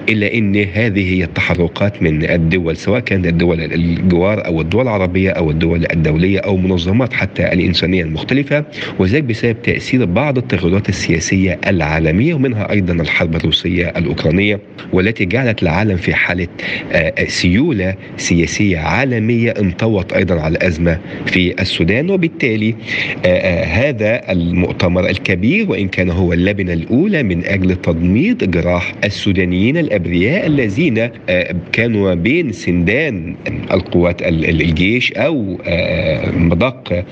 إلا 0.09 0.33
أن 0.33 0.55
هذه 0.55 1.13
هي 1.13 1.23
التحركات 1.23 2.03
من 2.03 2.23
الدول 2.29 2.77
سواء 2.77 2.99
كانت 2.99 3.25
الدول 3.27 3.61
الجوار 3.61 4.45
أو 4.45 4.61
الدول 4.61 4.81
العربية 4.83 5.29
أو 5.31 5.51
الدول 5.51 5.85
الدولية 5.91 6.39
أو 6.39 6.57
منظمات 6.57 7.13
حتى 7.13 7.53
الإنسانية 7.53 8.03
المختلفة 8.03 8.65
وذلك 8.99 9.23
بسبب 9.23 9.61
تأثير 9.61 10.05
بعض 10.05 10.37
التغيرات 10.37 10.89
السياسية 10.89 11.59
العالمية 11.67 12.33
ومنها 12.33 12.71
أيضا 12.71 12.93
الحرب 12.93 13.35
الروسية 13.35 13.93
الأوكرانية 13.97 14.59
والتي 14.93 15.25
جعلت 15.25 15.63
العالم 15.63 15.97
في 15.97 16.10
حالة 16.13 16.47
سيولة 17.27 17.95
سياسية 18.17 18.77
عالمية 18.77 19.51
انطوت 19.51 20.13
أيضا 20.13 20.41
على 20.41 20.57
الأزمة 20.57 20.99
في 21.25 21.61
السودان. 21.61 22.09
وبالتالي 22.11 22.75
هذا 23.63 24.31
المؤتمر 24.31 25.09
الكبير 25.09 25.71
وإن 25.71 25.87
كان 25.87 26.09
هو 26.09 26.33
اللبنة 26.33 26.73
الأولى 26.73 27.23
من 27.23 27.45
أجل 27.45 27.75
تضميد 27.75 28.51
جراح 28.51 28.93
السودانيين 29.03 29.77
الأبرياء 29.77 30.47
الذين 30.47 31.09
كانوا 31.71 32.13
بين 32.13 32.51
سندان 32.51 33.35
القوات 33.71 34.21
الجيش 34.21 35.13
أو 35.13 35.57
مدق 36.33 37.03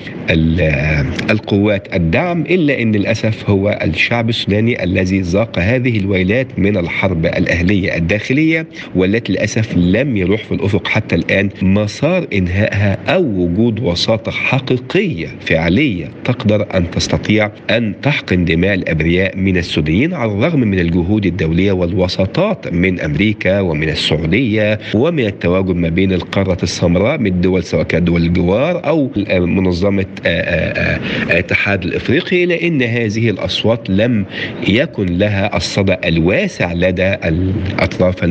القوات 1.30 1.94
الدعم 1.94 2.40
إلا 2.40 2.82
أن 2.82 2.92
للأسف 2.92 3.50
هو 3.50 3.78
الشعب 3.84 4.28
السوداني 4.28 4.84
الذي 4.84 5.20
ذاق 5.20 5.58
هذه 5.58 5.98
الويلات 5.98 6.46
من 6.58 6.76
الحرب 6.76 7.26
الأهلية 7.26 7.96
الداخلية. 7.96 8.66
والتي 8.94 9.32
للأسف 9.32 9.76
لم 9.76 10.16
يروح 10.16 10.44
في 10.44 10.52
الأفق 10.54 10.88
حتى 10.88 11.14
الآن 11.14 11.48
مسار 11.62 12.26
إنهائها 12.32 12.98
أو 13.08 13.22
وجود 13.22 13.80
وساطة 13.80 14.30
حقيقية 14.32 15.28
فعلية 15.40 16.08
تقدر 16.24 16.66
أن 16.74 16.90
تستطيع 16.90 17.50
أن 17.70 17.94
تحقن 18.02 18.44
دماء 18.44 18.74
الأبرياء 18.74 19.36
من 19.36 19.56
السودانيين 19.56 20.14
على 20.14 20.32
الرغم 20.32 20.60
من 20.60 20.78
الجهود 20.78 21.26
الدولية 21.26 21.72
والوساطات 21.72 22.72
من 22.72 23.00
أمريكا 23.00 23.60
ومن 23.60 23.88
السعودية 23.88 24.78
ومن 24.94 25.26
التواجد 25.26 25.76
ما 25.76 25.88
بين 25.88 26.12
القارة 26.12 26.58
السمراء 26.62 27.18
من 27.18 27.26
الدول 27.26 27.64
سواء 27.64 27.82
كانت 27.82 28.06
دول 28.06 28.22
الجوار 28.22 28.86
أو 28.88 29.10
منظمة 29.30 30.06
الاتحاد 30.26 31.84
الإفريقي 31.84 32.46
لأن 32.46 32.82
هذه 32.82 33.30
الأصوات 33.30 33.90
لم 33.90 34.24
يكن 34.68 35.06
لها 35.06 35.56
الصدى 35.56 35.96
الواسع 36.04 36.72
لدى 36.72 37.14
الأطراف 37.14 38.24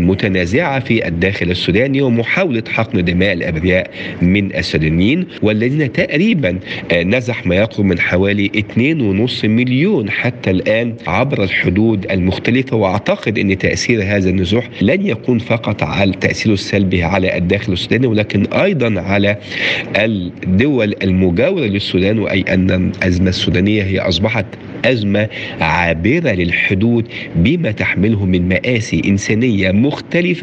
المتنازعة 0.49 0.79
في 0.79 1.07
الداخل 1.07 1.51
السوداني 1.51 2.01
ومحاولة 2.01 2.63
حقن 2.67 3.05
دماء 3.05 3.33
الأبرياء 3.33 3.91
من 4.21 4.55
السودانيين 4.55 5.25
والذين 5.41 5.91
تقريبا 5.91 6.59
نزح 6.93 7.45
ما 7.45 7.55
يقرب 7.55 7.85
من 7.85 7.99
حوالي 7.99 8.51
2.5 9.29 9.45
مليون 9.45 10.09
حتى 10.09 10.51
الآن 10.51 10.95
عبر 11.07 11.43
الحدود 11.43 12.11
المختلفة. 12.11 12.77
وأعتقد 12.77 13.37
أن 13.39 13.57
تأثير 13.57 14.03
هذا 14.03 14.29
النزوح 14.29 14.69
لن 14.81 15.07
يكون 15.07 15.39
فقط 15.39 15.83
على 15.83 16.11
تأثيره 16.11 16.53
السلبي 16.53 17.03
على 17.03 17.37
الداخل 17.37 17.73
السوداني 17.73 18.07
ولكن 18.07 18.45
أيضا 18.53 19.01
على 19.01 19.37
الدول 19.95 20.95
المجاورة 21.03 21.65
للسودان 21.65 22.19
وأي 22.19 22.41
أن 22.41 22.91
الأزمة 22.97 23.29
السودانية 23.29 23.83
هي 23.83 23.99
أصبحت 23.99 24.45
أزمة 24.85 25.27
عابرة 25.61 26.29
للحدود 26.31 27.07
بما 27.35 27.71
تحمله 27.71 28.25
من 28.25 28.49
مآسي 28.49 29.01
إنسانية 29.05 29.71
مختلفة. 29.71 30.38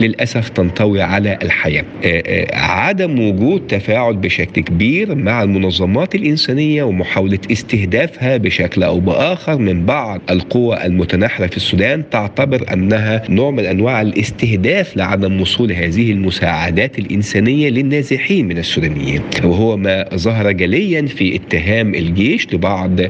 للأسف 0.00 0.48
تنطوي 0.48 1.02
على 1.02 1.38
الحياة. 1.42 1.84
عدم 2.52 3.20
وجود 3.20 3.66
تفاعل 3.66 4.16
بشكل 4.16 4.62
كبير 4.62 5.14
مع 5.14 5.42
المنظمات 5.42 6.14
الإنسانية 6.14 6.82
ومحاولة 6.82 7.38
استهدافها 7.52 8.36
بشكل 8.36 8.82
أو 8.82 9.00
بآخر 9.00 9.58
من 9.58 9.86
بعض 9.86 10.20
القوى 10.30 10.84
المتناحرة 10.86 11.46
في 11.46 11.56
السودان 11.56 12.10
تعتبر 12.10 12.72
أنها 12.72 13.22
نوع 13.28 13.50
من 13.50 13.64
أنواع 13.64 14.02
الاستهداف 14.02 14.96
لعدم 14.96 15.40
وصول 15.40 15.72
هذه 15.72 16.12
المساعدات 16.12 16.98
الإنسانية 16.98 17.68
للنازحين 17.70 18.48
من 18.48 18.58
السودانيين. 18.58 19.20
وهو 19.44 19.76
ما 19.76 20.04
ظهر 20.14 20.50
جليا 20.52 21.06
في 21.06 21.36
اتهام 21.36 21.94
الجيش 21.94 22.54
لبعض 22.54 23.00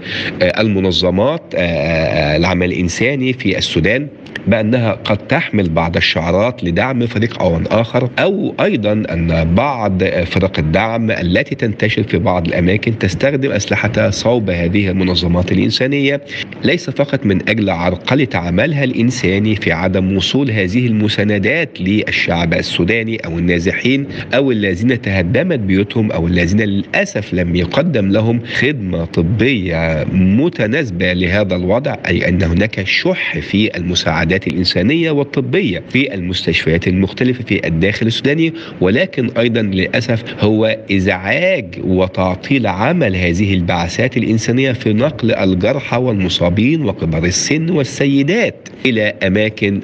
المنظمات 0.42 1.42
العمل 1.54 2.72
الإنساني 2.72 3.32
في 3.32 3.58
السودان 3.58 4.06
بأنها 4.46 4.92
قد 4.92 5.18
تحمل 5.18 5.68
بعض 5.68 5.96
الشعارات 6.04 6.64
لدعم 6.64 7.06
فريق 7.06 7.42
أو 7.42 7.60
آخر 7.70 8.10
أو 8.18 8.54
أيضا 8.60 8.92
أن 8.92 9.54
بعض 9.54 10.04
فرق 10.04 10.58
الدعم 10.58 11.10
التي 11.10 11.54
تنتشر 11.54 12.02
في 12.02 12.18
بعض 12.18 12.46
الأماكن 12.46 12.98
تستخدم 12.98 13.50
أسلحتها 13.52 14.10
صوب 14.10 14.50
هذه 14.50 14.88
المنظمات 14.88 15.52
الإنسانية. 15.52 16.20
ليس 16.64 16.90
فقط 16.90 17.26
من 17.26 17.48
أجل 17.48 17.70
عرقلة 17.70 18.28
عملها 18.34 18.84
الإنساني 18.84 19.56
في 19.56 19.72
عدم 19.72 20.16
وصول 20.16 20.50
هذه 20.50 20.86
المساندات 20.86 21.80
للشعب 21.80 22.54
السوداني 22.54 23.16
أو 23.16 23.38
النازحين 23.38 24.06
أو 24.34 24.50
الذين 24.50 25.00
تهدمت 25.00 25.58
بيوتهم 25.58 26.12
أو 26.12 26.26
الذين 26.26 26.60
للأسف 26.60 27.34
لم 27.34 27.56
يقدم 27.56 28.12
لهم 28.12 28.40
خدمة 28.60 29.04
طبية 29.04 30.06
متناسبة 30.12 31.12
لهذا 31.12 31.56
الوضع 31.56 31.96
أي 32.06 32.28
أن 32.28 32.42
هناك 32.42 32.86
شح 32.86 33.38
في 33.38 33.76
المساعدات 33.76 34.46
الإنسانية 34.46 35.10
والطبية. 35.10 35.82
في 35.90 36.14
المستشفيات 36.14 36.88
المختلفة 36.88 37.44
في 37.44 37.66
الداخل 37.66 38.06
السوداني 38.06 38.52
ولكن 38.80 39.30
أيضا 39.38 39.62
للأسف 39.62 40.44
هو 40.44 40.76
إزعاج 40.92 41.66
وتعطيل 41.84 42.66
عمل 42.66 43.16
هذه 43.16 43.54
البعثات 43.54 44.16
الإنسانية 44.16 44.72
في 44.72 44.92
نقل 44.92 45.32
الجرحى 45.32 45.96
والمصابين 45.96 46.84
وكبار 46.84 47.24
السن 47.24 47.70
والسيدات 47.70 48.68
إلى 48.86 49.14
أماكن 49.22 49.80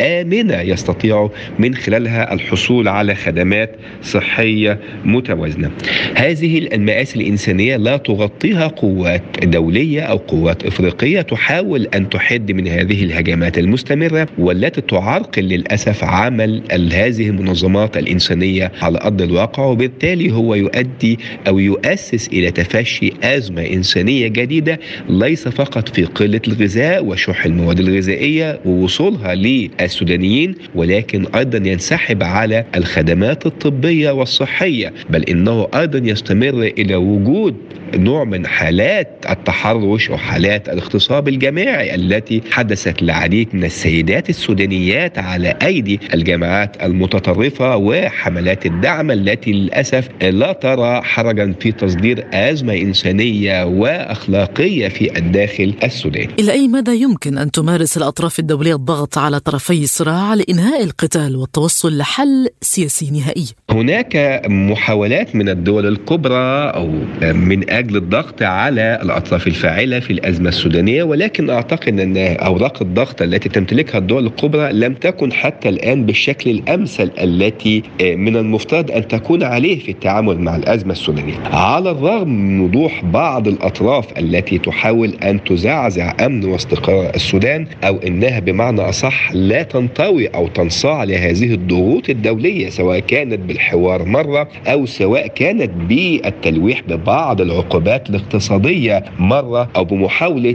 آمنة 0.00 0.60
يستطيعوا 0.60 1.28
من 1.58 1.74
خلالها 1.74 2.34
الحصول 2.34 2.88
على 2.88 3.14
خدمات 3.14 3.70
صحية 4.02 4.78
متوازنة. 5.04 5.70
هذه 6.14 6.58
المآسي 6.58 7.20
الإنسانية 7.20 7.76
لا 7.76 7.96
تغطيها 7.96 8.66
قوات 8.66 9.22
دولية 9.44 10.00
أو 10.02 10.16
قوات 10.16 10.66
إفريقية 10.66 11.20
تحاول 11.22 11.88
أن 11.94 12.08
تحد 12.08 12.52
من 12.52 12.68
هذه 12.68 13.04
الهجمات 13.04 13.58
المستمرة 13.58 14.28
والتي 14.38 14.80
تعرقل 14.88 15.42
للأسف 15.42 16.04
عمل 16.04 16.62
هذه 16.92 17.28
المنظمات 17.28 17.96
الإنسانية 17.96 18.72
على 18.82 18.98
أرض 19.00 19.22
الواقع 19.22 19.64
وبالتالي 19.64 20.32
هو 20.32 20.54
يؤدي 20.54 21.18
أو 21.48 21.58
يؤسس 21.58 22.28
إلى 22.28 22.50
تفشي 22.50 23.12
أزمة 23.22 23.62
إنسانية 23.62 24.28
جديدة 24.28 24.80
ليس 25.08 25.48
فقط 25.48 25.88
في 25.88 26.04
قلة 26.04 26.40
الغذاء 26.48 27.04
وشح 27.04 27.44
المواد 27.44 27.80
الغذائية 27.80 28.60
ووصولها 28.64 29.34
للسودانيين 29.34 30.54
ولكن 30.74 31.26
أيضا 31.34 31.68
ينسحب 31.70 32.22
على 32.22 32.64
الخدمات 32.76 33.46
الطبية 33.46 34.10
والصحية 34.10 34.92
بل 35.10 35.22
إنه 35.22 35.68
أيضا 35.74 35.98
يستمر 36.10 36.72
إلى 36.78 36.96
وجود 36.96 37.56
نوع 37.94 38.24
من 38.24 38.46
حالات 38.46 39.08
التحرش 39.30 40.10
وحالات 40.10 40.68
الاغتصاب 40.68 41.28
الجماعي 41.28 41.94
التي 41.94 42.42
حدثت 42.50 43.02
لعديد 43.02 43.48
من 43.52 43.64
السيدات 43.64 44.30
السودانيات 44.74 45.18
على 45.18 45.54
أيدي 45.62 46.00
الجماعات 46.14 46.82
المتطرفة 46.82 47.76
وحملات 47.76 48.66
الدعم 48.66 49.10
التي 49.10 49.52
للأسف 49.52 50.08
لا 50.22 50.52
ترى 50.52 51.02
حرجا 51.02 51.54
في 51.60 51.72
تصدير 51.72 52.26
أزمة 52.32 52.74
إنسانية 52.74 53.64
وأخلاقية 53.64 54.88
في 54.88 55.18
الداخل 55.18 55.74
السوداني. 55.82 56.30
إلى 56.38 56.52
أي 56.52 56.68
مدى 56.68 57.02
يمكن 57.02 57.38
أن 57.38 57.50
تمارس 57.50 57.96
الأطراف 57.96 58.38
الدولية 58.38 58.74
الضغط 58.74 59.18
على 59.18 59.40
طرفي 59.40 59.82
الصراع 59.82 60.34
لإنهاء 60.34 60.84
القتال 60.84 61.36
والتوصل 61.36 61.98
لحل 61.98 62.48
سياسي 62.60 63.10
نهائي؟ 63.10 63.46
هناك 63.70 64.42
محاولات 64.46 65.36
من 65.36 65.48
الدول 65.48 65.86
الكبرى 65.86 66.70
أو 66.74 66.86
من 67.22 67.70
أجل 67.70 67.96
الضغط 67.96 68.42
على 68.42 68.98
الأطراف 69.02 69.46
الفاعلة 69.46 70.00
في 70.00 70.12
الأزمة 70.12 70.48
السودانية 70.48 71.02
ولكن 71.02 71.50
أعتقد 71.50 72.00
أن 72.00 72.16
أوراق 72.16 72.82
الضغط 72.82 73.22
التي 73.22 73.48
تمتلكها 73.48 73.98
الدول 73.98 74.26
الكبرى 74.26 74.63
لم 74.72 74.94
تكن 74.94 75.32
حتى 75.32 75.68
الآن 75.68 76.06
بالشكل 76.06 76.50
الأمثل 76.50 77.10
التي 77.22 77.82
من 78.00 78.36
المفترض 78.36 78.90
أن 78.90 79.08
تكون 79.08 79.42
عليه 79.42 79.78
في 79.78 79.88
التعامل 79.90 80.38
مع 80.38 80.56
الأزمة 80.56 80.92
السودانية. 80.92 81.38
على 81.52 81.90
الرغم 81.90 82.28
من 82.28 82.60
وضوح 82.60 83.04
بعض 83.04 83.48
الأطراف 83.48 84.18
التي 84.18 84.58
تحاول 84.58 85.14
أن 85.22 85.44
تزعزع 85.44 86.14
أمن 86.26 86.44
واستقرار 86.44 87.10
السودان 87.14 87.66
أو 87.84 87.96
إنها 87.96 88.40
بمعنى 88.40 88.80
أصح 88.80 89.32
لا 89.32 89.62
تنطوي 89.62 90.26
أو 90.26 90.48
تنصاع 90.48 91.04
لهذه 91.04 91.54
الضغوط 91.54 92.10
الدولية 92.10 92.68
سواء 92.68 92.98
كانت 92.98 93.38
بالحوار 93.40 94.04
مرة 94.04 94.48
أو 94.66 94.86
سواء 94.86 95.26
كانت 95.26 95.70
بالتلويح 95.88 96.82
ببعض 96.88 97.40
العقوبات 97.40 98.10
الاقتصادية 98.10 99.04
مرة 99.18 99.68
أو 99.76 99.84
بمحاولة 99.84 100.54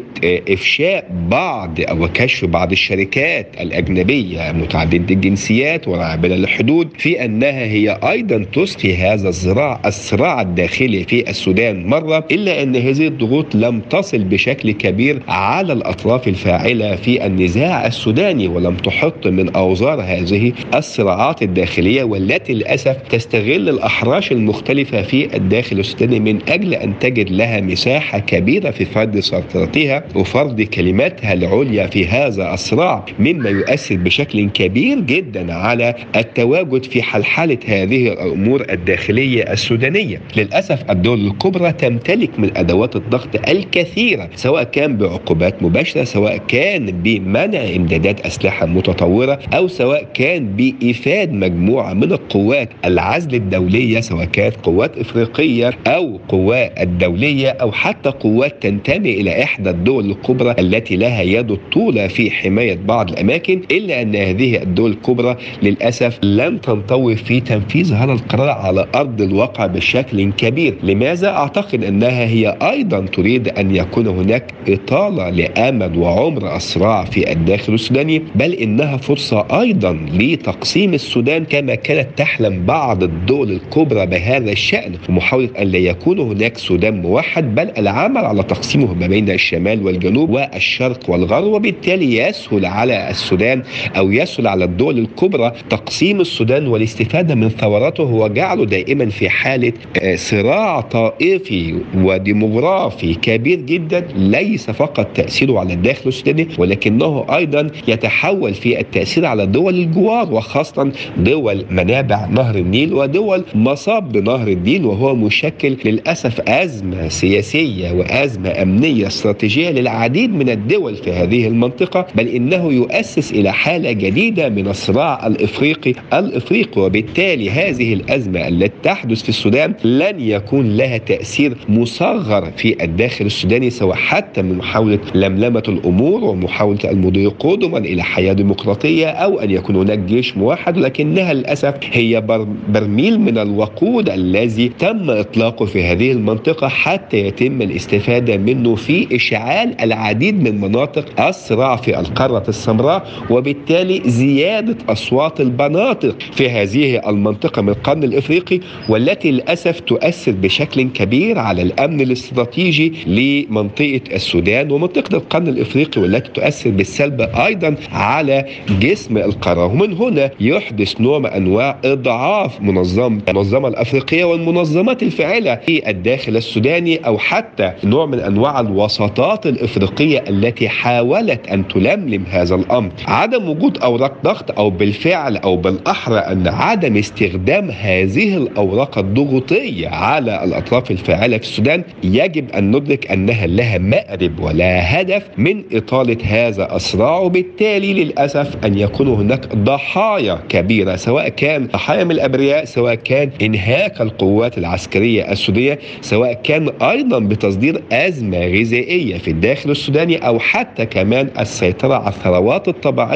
إفشاء 0.49 1.05
بعض 1.29 1.79
أو 1.89 2.07
كشف 2.13 2.45
بعض 2.45 2.71
الشركات 2.71 3.47
الأجنبية 3.61 3.98
أجنبية 3.99 4.51
متعددة 4.51 5.15
الجنسيات 5.15 5.88
ورعبلة 5.88 6.35
الحدود 6.35 6.89
في 6.97 7.25
أنها 7.25 7.63
هي 7.63 7.99
أيضا 8.03 8.45
تسقي 8.53 8.95
هذا 8.95 9.29
الصراع 9.29 9.81
الصراع 9.85 10.41
الداخلي 10.41 11.03
في 11.03 11.29
السودان 11.29 11.88
مرة 11.88 12.25
إلا 12.31 12.63
أن 12.63 12.75
هذه 12.75 13.07
الضغوط 13.07 13.55
لم 13.55 13.79
تصل 13.79 14.23
بشكل 14.23 14.71
كبير 14.71 15.21
على 15.27 15.73
الأطراف 15.73 16.27
الفاعلة 16.27 16.95
في 16.95 17.25
النزاع 17.25 17.88
السوداني 17.88 18.47
ولم 18.47 18.75
تحط 18.75 19.27
من 19.27 19.49
أوزار 19.55 20.01
هذه 20.01 20.53
الصراعات 20.75 21.43
الداخلية 21.43 22.03
والتي 22.03 22.53
للأسف 22.53 22.97
تستغل 23.09 23.69
الأحراش 23.69 24.31
المختلفة 24.31 25.01
في 25.01 25.35
الداخل 25.35 25.79
السوداني 25.79 26.19
من 26.19 26.39
أجل 26.47 26.73
أن 26.73 26.99
تجد 26.99 27.29
لها 27.29 27.62
مساحة 27.62 28.19
كبيرة 28.19 28.71
في 28.71 28.85
فرض 28.85 29.19
سيطرتها 29.19 30.03
وفرض 30.15 30.62
كلماتها 30.62 31.33
العليا 31.33 31.88
في 31.88 32.07
هذا 32.07 32.53
الصراع 32.53 33.05
مما 33.19 33.49
يؤثر 33.49 33.88
بشكل 33.97 34.49
كبير 34.49 34.99
جدا 34.99 35.54
على 35.54 35.95
التواجد 36.15 36.84
في 36.86 37.02
حلحلة 37.02 37.58
هذه 37.65 38.08
الأمور 38.13 38.65
الداخلية 38.69 39.43
السودانية. 39.43 40.21
للأسف 40.38 40.91
الدول 40.91 41.28
الكبرى 41.28 41.71
تمتلك 41.71 42.39
من 42.39 42.58
أدوات 42.58 42.95
الضغط 42.95 43.49
الكثيرة 43.49 44.30
سواء 44.36 44.63
كان 44.63 44.97
بعقوبات 44.97 45.63
مباشرة 45.63 46.04
سواء 46.04 46.38
كان 46.47 46.86
بمنع 46.86 47.60
إمدادات 47.75 48.25
أسلحة 48.25 48.65
متطورة 48.65 49.39
أو 49.54 49.67
سواء 49.67 50.08
كان 50.13 50.45
بإيفاد 50.56 51.34
مجموعة 51.34 51.93
من 51.93 52.12
القوات 52.12 52.69
العزل 52.86 53.36
الدولية 53.36 53.99
سواء 53.99 54.25
كانت 54.25 54.56
قوات 54.63 54.97
إفريقية 54.97 55.73
أو 55.88 56.19
قوات 56.28 56.80
الدولية 56.82 57.49
أو 57.49 57.71
حتى 57.71 58.10
قوات 58.10 58.63
تنتمي 58.63 59.13
إلى 59.13 59.43
إحدى 59.43 59.69
الدول 59.69 60.10
الكبرى 60.12 60.56
التي 60.60 60.95
لها 60.95 61.21
يد 61.21 61.52
الطولة 61.52 62.08
في 62.08 62.32
حماية 62.32 62.80
بعض 62.86 63.10
الأماكن. 63.10 63.62
إلا 63.79 64.01
أن 64.01 64.15
هذه 64.15 64.61
الدول 64.63 64.91
الكبرى 64.91 65.37
للأسف 65.63 66.19
لم 66.23 66.57
تنطوي 66.57 67.15
في 67.15 67.39
تنفيذ 67.39 67.93
هذا 67.93 68.11
القرار 68.13 68.49
على 68.49 68.85
أرض 68.95 69.21
الواقع 69.21 69.65
بشكل 69.65 70.31
كبير 70.31 70.75
لماذا؟ 70.83 71.29
أعتقد 71.29 71.83
أنها 71.83 72.25
هي 72.25 72.57
أيضا 72.61 72.99
تريد 72.99 73.47
أن 73.47 73.75
يكون 73.75 74.07
هناك 74.07 74.53
إطالة 74.67 75.29
لأمد 75.29 75.97
وعمر 75.97 76.55
الصراع 76.55 77.05
في 77.05 77.31
الداخل 77.31 77.73
السوداني 77.73 78.21
بل 78.35 78.53
إنها 78.53 78.97
فرصة 78.97 79.61
أيضا 79.61 79.99
لتقسيم 80.13 80.93
السودان 80.93 81.45
كما 81.45 81.75
كانت 81.75 82.07
تحلم 82.17 82.65
بعض 82.65 83.03
الدول 83.03 83.51
الكبرى 83.51 84.05
بهذا 84.05 84.51
الشأن 84.51 84.93
ومحاولة 85.09 85.49
أن 85.59 85.67
لا 85.67 85.77
يكون 85.77 86.19
هناك 86.19 86.57
سودان 86.57 87.01
موحد 87.01 87.55
بل 87.55 87.71
العمل 87.77 88.25
على 88.25 88.43
تقسيمه 88.43 88.93
ما 88.93 89.07
بين 89.07 89.29
الشمال 89.29 89.85
والجنوب 89.85 90.29
والشرق 90.29 91.09
والغرب 91.09 91.43
وبالتالي 91.43 92.17
يسهل 92.17 92.65
على 92.65 93.09
السودان 93.09 93.63
أو 93.97 94.12
يسهل 94.12 94.47
على 94.47 94.65
الدول 94.65 94.97
الكبرى 94.99 95.51
تقسيم 95.69 96.21
السودان 96.21 96.67
والاستفادة 96.67 97.36
من 97.36 97.49
ثوراته 97.49 98.03
وجعله 98.03 98.65
دائما 98.65 99.05
في 99.10 99.29
حالة 99.29 99.73
صراع 100.15 100.82
طائفي 100.82 101.75
وديموغرافي 101.97 103.13
كبير 103.13 103.60
جدا. 103.60 104.08
ليس 104.15 104.71
فقط 104.71 105.08
تأثيره 105.15 105.60
على 105.60 105.73
الداخل 105.73 106.08
السوداني 106.08 106.47
ولكنه 106.58 107.25
أيضا 107.36 107.69
يتحول 107.88 108.53
في 108.53 108.79
التأثير 108.79 109.25
على 109.25 109.45
دول 109.45 109.75
الجوار 109.75 110.34
وخاصة 110.34 110.91
دول 111.17 111.65
منابع 111.71 112.25
نهر 112.25 112.55
النيل 112.55 112.93
ودول 112.93 113.43
مصاب 113.55 114.12
بنهر 114.12 114.47
النيل 114.47 114.86
وهو 114.86 115.15
مشكل 115.15 115.77
للأسف 115.86 116.41
أزمة 116.41 117.08
سياسية 117.08 117.91
وأزمة 117.91 118.62
أمنية 118.62 119.08
استراتيجية 119.08 119.69
للعديد 119.69 120.34
من 120.34 120.49
الدول 120.49 120.95
في 120.95 121.12
هذه 121.12 121.47
المنطقة. 121.47 122.08
بل 122.15 122.27
إنه 122.27 122.73
يؤسس 122.73 123.32
إلى 123.32 123.53
حالة 123.59 123.91
جديدة 123.91 124.49
من 124.49 124.67
الصراع 124.67 125.27
الإفريقي 125.27 125.93
الإفريقي 126.13 126.81
وبالتالي 126.81 127.49
هذه 127.49 127.93
الأزمة 127.93 128.47
التي 128.47 128.71
تحدث 128.83 129.21
في 129.23 129.29
السودان 129.29 129.73
لن 129.83 130.19
يكون 130.19 130.77
لها 130.77 130.97
تأثير 130.97 131.57
مصغر 131.69 132.51
في 132.57 132.83
الداخل 132.83 133.25
السوداني 133.25 133.69
سواء 133.69 133.95
حتى 133.95 134.41
من 134.41 134.57
محاولة 134.57 134.99
لملمة 135.15 135.63
الأمور 135.67 136.23
ومحاولة 136.23 136.79
المضي 136.91 137.25
قدما 137.25 137.77
إلى 137.77 138.03
حياة 138.03 138.33
ديمقراطية 138.33 139.07
أو 139.07 139.39
أن 139.39 139.51
يكون 139.51 139.75
هناك 139.75 139.99
جيش 139.99 140.37
موحد. 140.37 140.77
لكنها 140.77 141.33
للأسف 141.33 141.73
هي 141.91 142.21
برميل 142.69 143.19
من 143.19 143.37
الوقود 143.37 144.09
الذي 144.09 144.69
تم 144.69 145.09
إطلاقه 145.09 145.65
في 145.65 145.83
هذه 145.83 146.11
المنطقة 146.11 146.67
حتى 146.67 147.17
يتم 147.17 147.61
الاستفادة 147.61 148.37
منه 148.37 148.75
في 148.75 149.15
إشعال 149.15 149.81
العديد 149.81 150.43
من 150.43 150.61
مناطق 150.61 151.21
الصراع 151.27 151.75
في 151.75 151.99
القارة 151.99 152.43
السمراء. 152.49 153.07
وبالتالي 153.39 154.02
زيادة 154.06 154.78
أصوات 154.89 155.41
المناطق 155.41 156.15
في 156.34 156.49
هذه 156.49 157.10
المنطقة 157.10 157.62
من 157.62 157.69
القرن 157.69 158.04
الإفريقي 158.04 158.60
والتي 158.89 159.32
للأسف 159.32 159.80
تؤثر 159.80 160.32
بشكل 160.32 160.84
كبير 160.84 161.39
على 161.39 161.62
الأمن 161.62 162.02
الاستراتيجي 162.02 162.93
لمنطقة 163.08 164.02
السودان 164.13 164.71
ومنطقة 164.71 165.15
القرن 165.17 165.47
الإفريقي 165.47 166.02
والتي 166.02 166.32
تؤثر 166.32 166.69
بالسلب 166.69 167.21
أيضا 167.21 167.75
على 167.91 168.45
جسم 168.80 169.17
القارة. 169.17 169.65
ومن 169.65 169.93
هنا 169.93 170.32
يحدث 170.39 171.02
نوع 171.02 171.19
من 171.19 171.25
أنواع 171.25 171.78
إضعاف 171.86 172.62
منظمة 172.62 173.21
المنظمة 173.30 173.67
الأفريقية 173.67 174.23
والمنظمات 174.23 175.04
الفاعلة 175.04 175.56
في 175.56 175.89
الداخل 175.89 176.38
السوداني 176.38 176.97
أو 176.97 177.17
حتى 177.17 177.71
نوع 177.84 178.06
من 178.06 178.19
أنواع 178.19 178.60
الوساطات 178.60 179.47
الإفريقية 179.47 180.23
التي 180.30 180.69
حاولت 180.69 181.47
أن 181.47 181.67
تلملم 181.67 182.23
هذا 182.30 182.56
الأمر. 182.56 182.91
عدم 183.29 183.49
وجود 183.49 183.77
أوراق 183.77 184.13
ضغط 184.23 184.59
أو 184.59 184.69
بالفعل 184.69 185.37
أو 185.37 185.57
بالأحرى 185.57 186.17
أن 186.17 186.47
عدم 186.47 186.97
استخدام 186.97 187.71
هذه 187.71 188.37
الأوراق 188.37 188.97
الضغوطية 188.97 189.87
على 189.87 190.43
الأطراف 190.43 190.91
الفاعلة 190.91 191.37
في 191.37 191.43
السودان 191.43 191.83
يجب 192.03 192.51
أن 192.51 192.75
ندرك 192.75 193.11
أنها 193.11 193.47
لها 193.47 193.77
مأرب 193.77 194.39
ولا 194.39 195.01
هدف 195.01 195.23
من 195.37 195.63
إطالة 195.73 196.17
هذا 196.23 196.75
الصراع. 196.75 197.19
وبالتالي 197.19 197.93
للأسف 197.93 198.65
أن 198.65 198.77
يكون 198.77 199.07
هناك 199.07 199.55
ضحايا 199.55 200.39
كبيرة 200.49 200.95
سواء 200.95 201.29
كان 201.29 201.67
ضحايا 201.67 202.03
من 202.03 202.11
الأبرياء 202.11 202.65
سواء 202.65 202.95
كان 202.95 203.29
إنهاك 203.41 204.01
القوات 204.01 204.57
العسكرية 204.57 205.31
السورية 205.31 205.79
سواء 206.01 206.33
كان 206.33 206.69
أيضا 206.81 207.19
بتصدير 207.19 207.81
أزمة 207.91 208.47
غذائية 208.47 209.17
في 209.17 209.31
الداخل 209.31 209.71
السوداني 209.71 210.17
أو 210.17 210.39
حتى 210.39 210.85
كمان 210.85 211.29
السيطرة 211.39 211.93
على 211.93 212.07
الثروات 212.07 212.67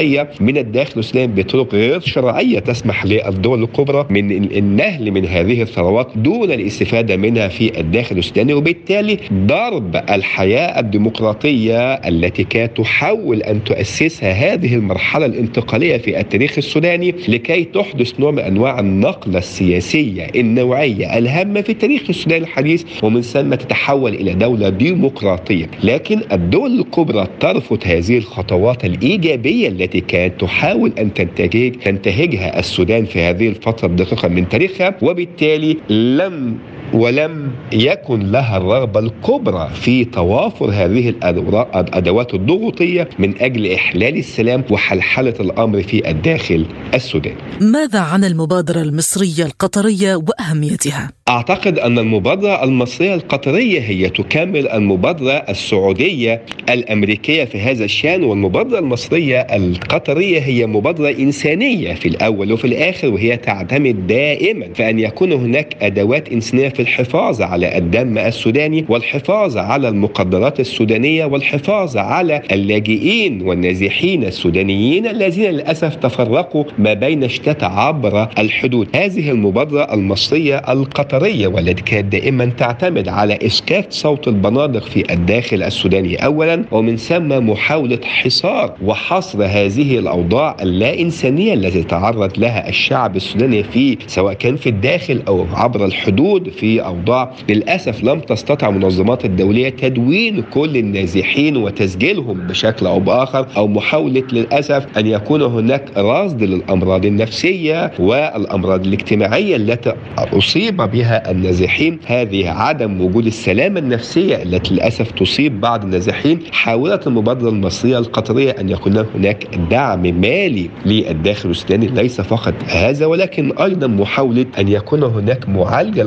الطبيعية 0.04 0.30
من 0.40 0.58
الداخل 0.58 1.00
السوداني 1.00 1.42
بطرق 1.42 1.74
غير 1.74 2.00
شرعية 2.00 2.58
تسمح 2.58 3.06
للدول 3.06 3.62
الكبرى 3.62 4.06
من 4.10 4.32
النهل 4.52 5.10
من 5.10 5.26
هذه 5.26 5.62
الثروات 5.62 6.08
دون 6.16 6.52
الاستفادة 6.52 7.16
منها 7.16 7.48
في 7.48 7.80
الداخل 7.80 8.18
السوداني 8.18 8.54
وبالتالي 8.54 9.18
ضرب 9.32 9.96
الحياة 9.96 10.80
الديمقراطية 10.80 11.92
التي 11.92 12.44
كانت 12.44 12.76
تحاول 12.76 13.42
أن 13.42 13.64
تؤسسها 13.64 14.32
هذه 14.32 14.74
المرحلة 14.74 15.26
الانتقالية 15.26 15.96
في 15.96 16.20
التاريخ 16.20 16.58
السوداني 16.58 17.14
لكي 17.28 17.64
تحدث 17.64 18.20
نوع 18.20 18.30
من 18.30 18.38
أنواع 18.38 18.80
النقلة 18.80 19.38
السياسية 19.38 20.26
النوعية 20.36 21.18
الهامة 21.18 21.60
في 21.60 21.72
التاريخ 21.72 22.02
السوداني 22.08 22.44
الحديث 22.44 22.84
ومن 23.02 23.22
ثم 23.22 23.54
تتحول 23.54 24.14
إلى 24.14 24.34
دولة 24.34 24.68
ديمقراطية. 24.68 25.66
لكن 25.84 26.20
الدول 26.32 26.80
الكبرى 26.80 27.26
ترفض 27.40 27.78
هذه 27.84 28.18
الخطوات 28.18 28.84
الإيجابية 28.84 29.68
التي 29.68 29.93
كانت 30.00 30.40
تحاول 30.40 30.92
أن 30.98 31.14
تنتهج 31.14 31.72
تنتهجها 31.72 32.58
السودان 32.58 33.04
في 33.04 33.20
هذه 33.20 33.48
الفترة 33.48 33.88
الدقيقة 33.88 34.28
من 34.28 34.48
تاريخها 34.48 34.94
وبالتالي 35.02 35.76
لم 35.90 36.58
ولم 36.94 37.50
يكن 37.72 38.20
لها 38.20 38.56
الرغبة 38.56 39.00
الكبرى 39.00 39.70
في 39.74 40.04
توافر 40.04 40.70
هذه 40.70 41.08
الأدوات 41.08 42.34
الضغوطية 42.34 43.08
من 43.18 43.34
أجل 43.42 43.72
إحلال 43.72 44.16
السلام 44.16 44.64
وحلحلة 44.70 45.34
الأمر 45.40 45.82
في 45.82 46.10
الداخل 46.10 46.66
السوداني 46.94 47.36
ماذا 47.60 48.00
عن 48.00 48.24
المبادرة 48.24 48.82
المصرية 48.82 49.46
القطرية 49.46 50.16
وأهميتها؟ 50.16 51.10
أعتقد 51.28 51.78
أن 51.78 51.98
المبادرة 51.98 52.64
المصرية 52.64 53.14
القطرية 53.14 53.80
هي 53.80 54.08
تكمل 54.08 54.68
المبادرة 54.68 55.32
السعودية 55.32 56.42
الأمريكية 56.70 57.44
في 57.44 57.60
هذا 57.60 57.84
الشأن 57.84 58.24
والمبادرة 58.24 58.78
المصرية 58.78 59.40
القطرية 59.40 60.40
هي 60.40 60.66
مبادرة 60.66 61.10
إنسانية 61.10 61.94
في 61.94 62.08
الأول 62.08 62.52
وفي 62.52 62.66
الآخر 62.66 63.08
وهي 63.08 63.36
تعتمد 63.36 64.06
دائما 64.06 64.68
فأن 64.74 64.98
يكون 64.98 65.32
هناك 65.32 65.76
أدوات 65.82 66.28
إنسانية 66.28 66.68
في 66.68 66.83
الحفاظ 66.84 67.42
على 67.42 67.78
الدم 67.78 68.18
السوداني 68.18 68.84
والحفاظ 68.88 69.56
على 69.56 69.88
المقدرات 69.88 70.60
السودانية 70.60 71.24
والحفاظ 71.24 71.96
على 71.96 72.42
اللاجئين 72.52 73.42
والنازحين 73.42 74.24
السودانيين 74.24 75.06
الذين 75.06 75.50
للأسف 75.50 75.94
تفرقوا 75.94 76.64
ما 76.78 76.94
بين 76.94 77.28
شتات 77.28 77.64
عبر 77.64 78.28
الحدود. 78.38 78.88
هذه 78.96 79.30
المبادرة 79.30 79.94
المصرية 79.94 80.56
القطرية 80.56 81.46
والتي 81.46 81.82
كانت 81.82 82.12
دائما 82.12 82.44
تعتمد 82.44 83.08
على 83.08 83.38
إسكات 83.46 83.92
صوت 83.92 84.28
البنادق 84.28 84.82
في 84.82 85.12
الداخل 85.12 85.62
السوداني 85.62 86.24
أولا 86.24 86.64
ومن 86.72 86.96
ثم 86.96 87.48
محاولة 87.50 87.98
حصار 88.04 88.72
وحصر 88.84 89.44
هذه 89.44 89.98
الأوضاع 89.98 90.56
اللا 90.62 91.00
انسانيه 91.00 91.54
التي 91.54 91.82
تعرض 91.82 92.38
لها 92.38 92.68
الشعب 92.68 93.16
السوداني 93.16 93.62
في 93.62 93.98
سواء 94.06 94.34
كان 94.34 94.56
في 94.56 94.68
الداخل 94.68 95.22
أو 95.28 95.46
عبر 95.52 95.84
الحدود 95.84 96.48
في 96.48 96.73
أوضاع 96.80 97.32
للأسف 97.48 98.04
لم 98.04 98.20
تستطع 98.20 98.68
المنظمات 98.68 99.24
الدولية 99.24 99.68
تدوين 99.68 100.42
كل 100.42 100.76
النازحين 100.76 101.56
وتسجيلهم 101.56 102.46
بشكل 102.46 102.86
أو 102.86 103.00
بآخر 103.00 103.46
أو 103.56 103.68
محاولة 103.68 104.22
للأسف 104.32 104.86
أن 104.98 105.06
يكون 105.06 105.42
هناك 105.42 105.84
رصد 105.96 106.42
للأمراض 106.42 107.04
النفسية 107.04 107.92
والأمراض 107.98 108.86
الاجتماعية 108.86 109.56
التي 109.56 109.92
أصيب 110.18 110.76
بها 110.76 111.30
النازحين. 111.30 111.98
هذه 112.06 112.50
عدم 112.50 113.00
وجود 113.00 113.26
السلامة 113.26 113.80
النفسية 113.80 114.42
التي 114.42 114.74
للأسف 114.74 115.10
تصيب 115.10 115.60
بعض 115.60 115.84
النازحين 115.84 116.38
حاولت 116.52 117.06
المبادرة 117.06 117.48
المصرية 117.48 117.98
القطرية 117.98 118.50
أن 118.60 118.68
يكون 118.68 119.04
هناك 119.14 119.46
دعم 119.70 120.02
مالي 120.20 120.70
للداخل 120.86 121.50
السوداني 121.50 121.86
ليس 121.86 122.20
فقط 122.20 122.54
هذا 122.68 123.06
ولكن 123.06 123.52
أيضا 123.58 123.86
محاولة 123.86 124.46
أن 124.58 124.68
يكون 124.68 125.02
هناك 125.02 125.48
معالجة 125.48 126.02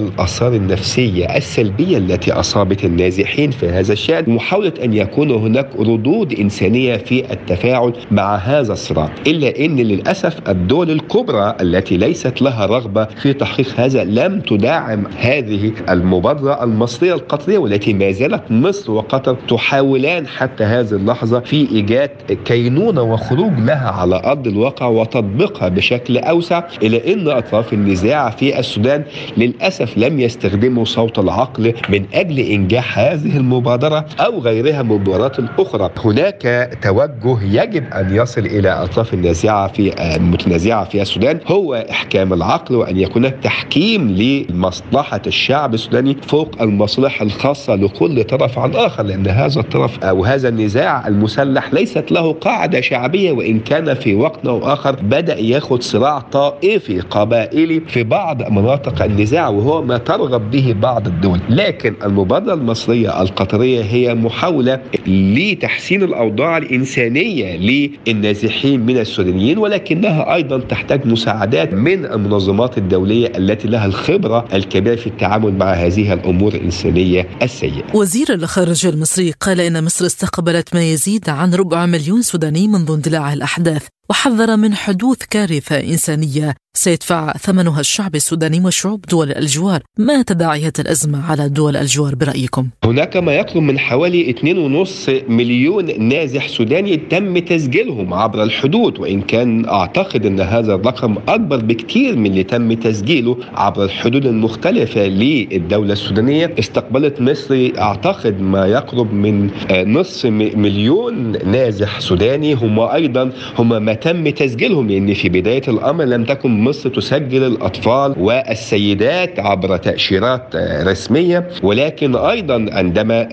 للاثار 0.47 0.53
النفسية 0.53 1.25
السلبية 1.37 1.97
التي 1.97 2.31
أصابت 2.31 2.85
النازحين 2.85 3.51
في 3.51 3.69
هذا 3.69 3.93
الشأن 3.93 4.23
محاولة 4.27 4.73
أن 4.83 4.93
يكون 4.93 5.31
هناك 5.31 5.69
ردود 5.79 6.33
إنسانية 6.33 6.97
في 6.97 7.33
التفاعل 7.33 7.93
مع 8.11 8.35
هذا 8.35 8.73
الصراع. 8.73 9.09
إلا 9.27 9.65
إن 9.65 9.75
للأسف 9.75 10.49
الدول 10.49 10.91
الكبرى 10.91 11.55
التي 11.61 11.97
ليست 11.97 12.41
لها 12.41 12.65
رغبة 12.65 13.05
في 13.05 13.33
تحقيق 13.33 13.79
هذا 13.79 14.03
لم 14.03 14.39
تدعم 14.39 15.05
هذه 15.17 15.71
المبادرة 15.89 16.63
المصرية 16.63 17.13
القطرية 17.13 17.57
والتي 17.57 17.93
ما 17.93 18.11
زالت 18.11 18.43
مصر 18.49 18.91
وقطر 18.91 19.37
تحاولان 19.47 20.27
حتى 20.27 20.63
هذه 20.63 20.91
اللحظة 20.91 21.39
في 21.39 21.69
إيجاد 21.71 22.09
كينونة 22.45 23.01
وخروج 23.01 23.59
لها 23.59 23.89
على 23.89 24.21
أرض 24.25 24.47
الواقع 24.47 24.87
وتطبيقها 24.87 25.69
بشكل 25.69 26.17
أوسع. 26.17 26.63
إلى 26.83 27.13
إن 27.13 27.27
أطراف 27.27 27.73
النزاع 27.73 28.29
في 28.29 28.59
السودان 28.59 29.03
للأسف 29.37 29.97
لم 29.97 30.19
يستخدموا 30.37 30.85
صوت 30.85 31.19
العقل 31.19 31.73
من 31.89 32.05
أجل 32.13 32.39
إنجاح 32.39 32.99
هذه 32.99 33.37
المبادرة 33.37 34.05
أو 34.19 34.39
غيرها 34.39 34.81
من 34.83 34.89
مبادرات 34.89 35.37
أخرى. 35.59 35.89
هناك 36.05 36.77
توجه 36.83 37.43
يجب 37.43 37.83
أن 37.93 38.15
يصل 38.15 38.41
إلى 38.45 38.69
أطراف 38.69 39.13
النازعة 39.13 39.67
في 39.67 40.15
المتنازعة 40.15 40.85
في 40.85 41.01
السودان. 41.01 41.39
هو 41.47 41.85
إحكام 41.91 42.33
العقل 42.33 42.75
وأن 42.75 42.97
يكون 42.97 43.41
تحكيم 43.41 44.11
لمصلحة 44.11 45.21
الشعب 45.27 45.73
السوداني 45.73 46.17
فوق 46.21 46.61
المصلحة 46.61 47.25
الخاصة 47.25 47.75
لكل 47.75 48.23
طرف 48.23 48.59
عن 48.59 48.75
اخر 48.75 49.03
لأن 49.03 49.27
هذا 49.27 49.59
الطرف 49.59 50.03
أو 50.03 50.25
هذا 50.25 50.49
النزاع 50.49 51.07
المسلح 51.07 51.73
ليست 51.73 52.11
له 52.11 52.33
قاعدة 52.33 52.81
شعبية 52.81 53.31
وإن 53.31 53.59
كان 53.59 53.93
في 53.93 54.15
وقت 54.15 54.45
أو 54.45 54.73
آخر 54.73 54.95
بدأ 54.95 55.39
ياخذ 55.39 55.79
صراع 55.79 56.19
طائفي 56.19 56.99
قبائلي 56.99 57.79
في 57.79 58.03
بعض 58.03 58.51
مناطق 58.51 59.03
النزاع 59.03 59.47
وهو 59.47 59.81
ما 59.81 59.97
ترغب 60.27 60.51
به 60.51 60.75
بعض 60.81 61.07
الدول 61.07 61.39
لكن 61.49 61.93
المبادرة 62.03 62.53
المصرية 62.53 63.21
القطرية 63.21 63.83
هي 63.83 64.15
محاولة 64.15 64.79
لتحسين 65.07 66.03
الأوضاع 66.03 66.57
الإنسانية 66.57 67.57
للنازحين 67.57 68.85
من 68.85 68.97
السودانيين 68.97 69.57
ولكنها 69.57 70.35
أيضا 70.35 70.59
تحتاج 70.59 71.05
مساعدات 71.07 71.73
من 71.73 72.05
المنظمات 72.05 72.77
الدولية 72.77 73.31
التي 73.37 73.67
لها 73.67 73.85
الخبرة 73.85 74.45
الكبيرة 74.53 74.95
في 74.95 75.07
التعامل 75.07 75.53
مع 75.53 75.73
هذه 75.73 76.13
الأمور 76.13 76.53
الإنسانية 76.53 77.27
السيئة. 77.41 77.83
وزير 77.93 78.33
الخارجية 78.33 78.89
المصري 78.89 79.31
قال 79.31 79.61
إن 79.61 79.83
مصر 79.83 80.05
استقبلت 80.05 80.75
ما 80.75 80.91
يزيد 80.91 81.29
عن 81.29 81.53
ربع 81.53 81.85
مليون 81.85 82.21
سوداني 82.21 82.67
منذ 82.67 82.91
اندلاع 82.91 83.33
الأحداث 83.33 83.87
وحذر 84.09 84.57
من 84.57 84.73
حدوث 84.73 85.17
كارثة 85.29 85.79
إنسانية. 85.79 86.55
سيدفع 86.73 87.33
ثمنها 87.33 87.79
الشعب 87.79 88.15
السوداني 88.15 88.59
وشعوب 88.65 89.01
دول 89.01 89.31
الجوار. 89.31 89.81
ما 89.99 90.21
تداعيات 90.21 90.79
الأزمة 90.79 91.31
على 91.31 91.49
دول 91.49 91.77
الجوار 91.77 92.15
برأيكم؟ 92.15 92.69
هناك 92.83 93.17
ما 93.17 93.33
يقرب 93.33 93.63
من 93.63 93.79
حوالي 93.79 94.29
2.5 94.29 95.29
مليون 95.29 96.01
نازح 96.01 96.47
سوداني 96.47 96.97
تم 96.97 97.37
تسجيلهم 97.37 98.13
عبر 98.13 98.43
الحدود 98.43 98.99
وإن 98.99 99.21
كان 99.21 99.65
أعتقد 99.65 100.25
أن 100.25 100.39
هذا 100.39 100.73
الرقم 100.75 101.17
أكبر 101.27 101.57
بكثير 101.57 102.15
من 102.15 102.25
اللي 102.25 102.43
تم 102.43 102.73
تسجيله 102.73 103.37
عبر 103.53 103.83
الحدود 103.83 104.25
المختلفة 104.25 105.01
للدولة 105.01 105.93
السودانية. 105.93 106.55
استقبلت 106.59 107.21
مصر 107.21 107.71
أعتقد 107.77 108.41
ما 108.41 108.65
يقرب 108.67 109.13
من 109.13 109.49
نصف 109.71 110.25
مليون 110.55 111.33
نازح 111.51 111.99
سوداني. 111.99 112.53
هم 112.53 112.79
أيضا 112.79 113.31
هم 113.57 113.85
ما 113.85 113.96
تم 114.01 114.29
تسجيلهم 114.29 114.87
لأن 114.87 115.13
في 115.13 115.29
بداية 115.29 115.61
الأمر 115.67 116.03
لم 116.03 116.23
تكن 116.23 116.63
مصر 116.63 116.89
تسجل 116.89 117.43
الأطفال 117.43 118.15
والسيدات 118.19 119.39
عبر 119.39 119.77
تأشيرات 119.77 120.55
رسمية. 120.83 121.47
ولكن 121.63 122.15
أيضا 122.15 122.65
عندما 122.71 123.27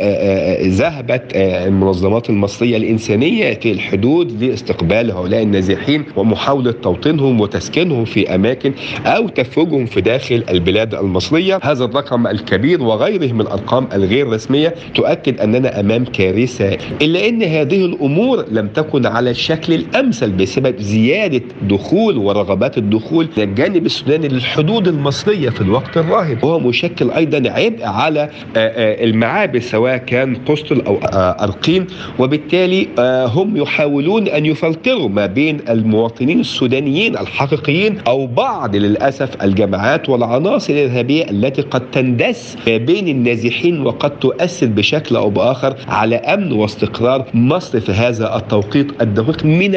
ذهبت 0.62 1.22
المنظمات 1.34 2.30
المصرية 2.30 2.76
الإنسانية 2.76 3.54
في 3.54 3.72
الحدود 3.72 4.42
لاستقبال 4.42 5.10
هؤلاء 5.10 5.42
النازحين 5.42 6.04
ومحاولة 6.16 6.72
توطينهم 6.72 7.40
وتسكينهم 7.40 8.04
في 8.04 8.34
أماكن 8.34 8.72
أو 9.06 9.28
تفويجهم 9.28 9.86
في 9.86 10.00
داخل 10.00 10.44
البلاد 10.50 10.94
المصرية. 10.94 11.58
هذا 11.62 11.84
الرقم 11.84 12.26
الكبير 12.26 12.82
وغيره 12.82 13.32
من 13.32 13.40
الأرقام 13.40 13.88
الغير 13.92 14.28
رسمية 14.28 14.74
تؤكد 14.94 15.40
أننا 15.40 15.80
أمام 15.80 16.04
كارثة 16.04 16.76
إلا 17.02 17.28
إن 17.28 17.42
هذه 17.42 17.84
الأمور 17.84 18.44
لم 18.50 18.68
تكن 18.68 19.06
على 19.06 19.30
الشكل 19.30 19.72
الأمثل 19.74 20.36
بسبب 20.54 20.80
زيادة 20.80 21.40
دخول 21.62 22.16
ورغبات 22.16 22.78
الدخول 22.78 23.28
من 23.36 23.42
الجانب 23.42 23.86
السوداني 23.86 24.28
للحدود 24.28 24.88
المصرية 24.88 25.50
في 25.50 25.60
الوقت 25.60 25.96
الراهن. 25.96 26.38
وهو 26.42 26.58
مشكل 26.60 27.10
أيضا 27.10 27.50
عبء 27.50 27.84
على 27.84 28.28
المعابر 28.56 29.60
سواء 29.60 29.96
كان 29.96 30.36
قسطل 30.36 30.80
أو 30.80 30.98
أرقين. 31.44 31.86
وبالتالي 32.18 32.88
هم 33.34 33.56
يحاولون 33.56 34.28
أن 34.28 34.46
يفلتروا 34.46 35.08
ما 35.08 35.26
بين 35.26 35.60
المواطنين 35.68 36.40
السودانيين 36.40 37.18
الحقيقيين 37.18 37.98
أو 38.06 38.26
بعض 38.26 38.76
للأسف 38.76 39.42
الجماعات 39.42 40.08
والعناصر 40.08 40.72
الإرهابية 40.72 41.30
التي 41.30 41.62
قد 41.62 41.90
تندس 41.90 42.56
ما 42.66 42.76
بين 42.76 43.08
النازحين 43.08 43.86
وقد 43.86 44.18
تؤثر 44.18 44.66
بشكل 44.66 45.16
أو 45.16 45.30
بآخر 45.30 45.76
على 45.88 46.16
أمن 46.16 46.52
واستقرار 46.52 47.24
مصر 47.34 47.80
في 47.80 47.92
هذا 47.92 48.36
التوقيت 48.36 49.02
الدقيق 49.02 49.44
من 49.44 49.74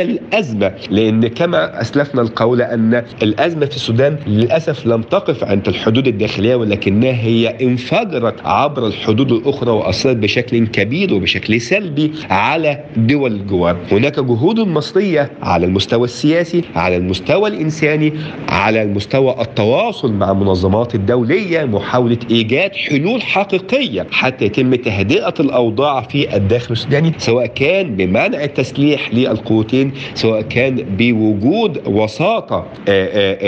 الأزمة. 0.67 0.95
لأن 0.95 1.27
كما 1.27 1.81
أسلفنا 1.81 2.21
القول 2.21 2.61
أن 2.61 3.03
الأزمة 3.23 3.65
في 3.65 3.75
السودان 3.75 4.17
للأسف 4.27 4.87
لم 4.87 5.01
تقف 5.01 5.43
عند 5.43 5.67
الحدود 5.67 6.07
الداخلية 6.07 6.55
ولكنها 6.55 7.11
هي 7.11 7.47
انفجرت 7.61 8.35
عبر 8.45 8.87
الحدود 8.87 9.31
الأخرى 9.31 9.71
واثرت 9.71 10.15
بشكل 10.17 10.67
كبير 10.67 11.13
وبشكل 11.13 11.61
سلبي 11.61 12.11
على 12.29 12.79
دول 12.97 13.31
الجوار. 13.31 13.77
هناك 13.91 14.19
جهود 14.19 14.59
مصرية 14.59 15.31
على 15.41 15.65
المستوى 15.65 16.03
السياسي 16.03 16.61
على 16.75 16.97
المستوى 16.97 17.49
الإنساني 17.49 18.13
على 18.49 18.81
المستوى 18.81 19.35
التواصل 19.41 20.13
مع 20.13 20.31
المنظمات 20.31 20.95
الدولية 20.95 21.63
محاولة 21.65 22.17
إيجاد 22.31 22.71
حلول 22.75 23.21
حقيقية 23.21 24.07
حتى 24.11 24.45
يتم 24.45 24.75
تهدئة 24.75 25.33
الأوضاع 25.39 26.01
في 26.01 26.35
الداخل 26.35 26.71
السوداني 26.73 27.13
سواء 27.17 27.45
كان 27.45 27.95
بمنع 27.95 28.43
التسليح 28.43 29.13
للقوتين 29.13 29.91
سواء 30.13 30.41
كان 30.41 30.56
بوجود 30.97 31.87
وساطه 31.87 32.65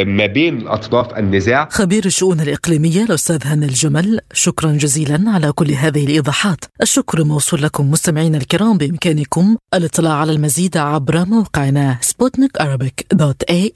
ما 0.04 0.26
بين 0.26 0.68
اطراف 0.68 1.18
النزاع. 1.18 1.70
خبير 1.72 2.06
الشؤون 2.06 2.40
الإقليمية 2.40 3.04
الأستاذ 3.04 3.40
هاني 3.46 3.66
الجمل 3.66 4.20
شكرا 4.34 4.72
جزيلا 4.72 5.24
على 5.28 5.52
كل 5.52 5.72
هذه 5.72 6.06
الإيضاحات. 6.06 6.66
الشكر 6.82 7.24
موصول 7.24 7.64
لكم 7.64 7.92
مستمعينا 7.92 8.38
الكرام 8.38 8.78
بإمكانكم 8.78 9.58
الاطلاع 9.74 10.14
على 10.14 10.32
المزيد 10.32 10.78
عبر 10.78 11.26
موقعنا 11.26 11.98
سبوتنيك 12.02 12.52
دوت 13.14 13.44
اي 13.44 13.72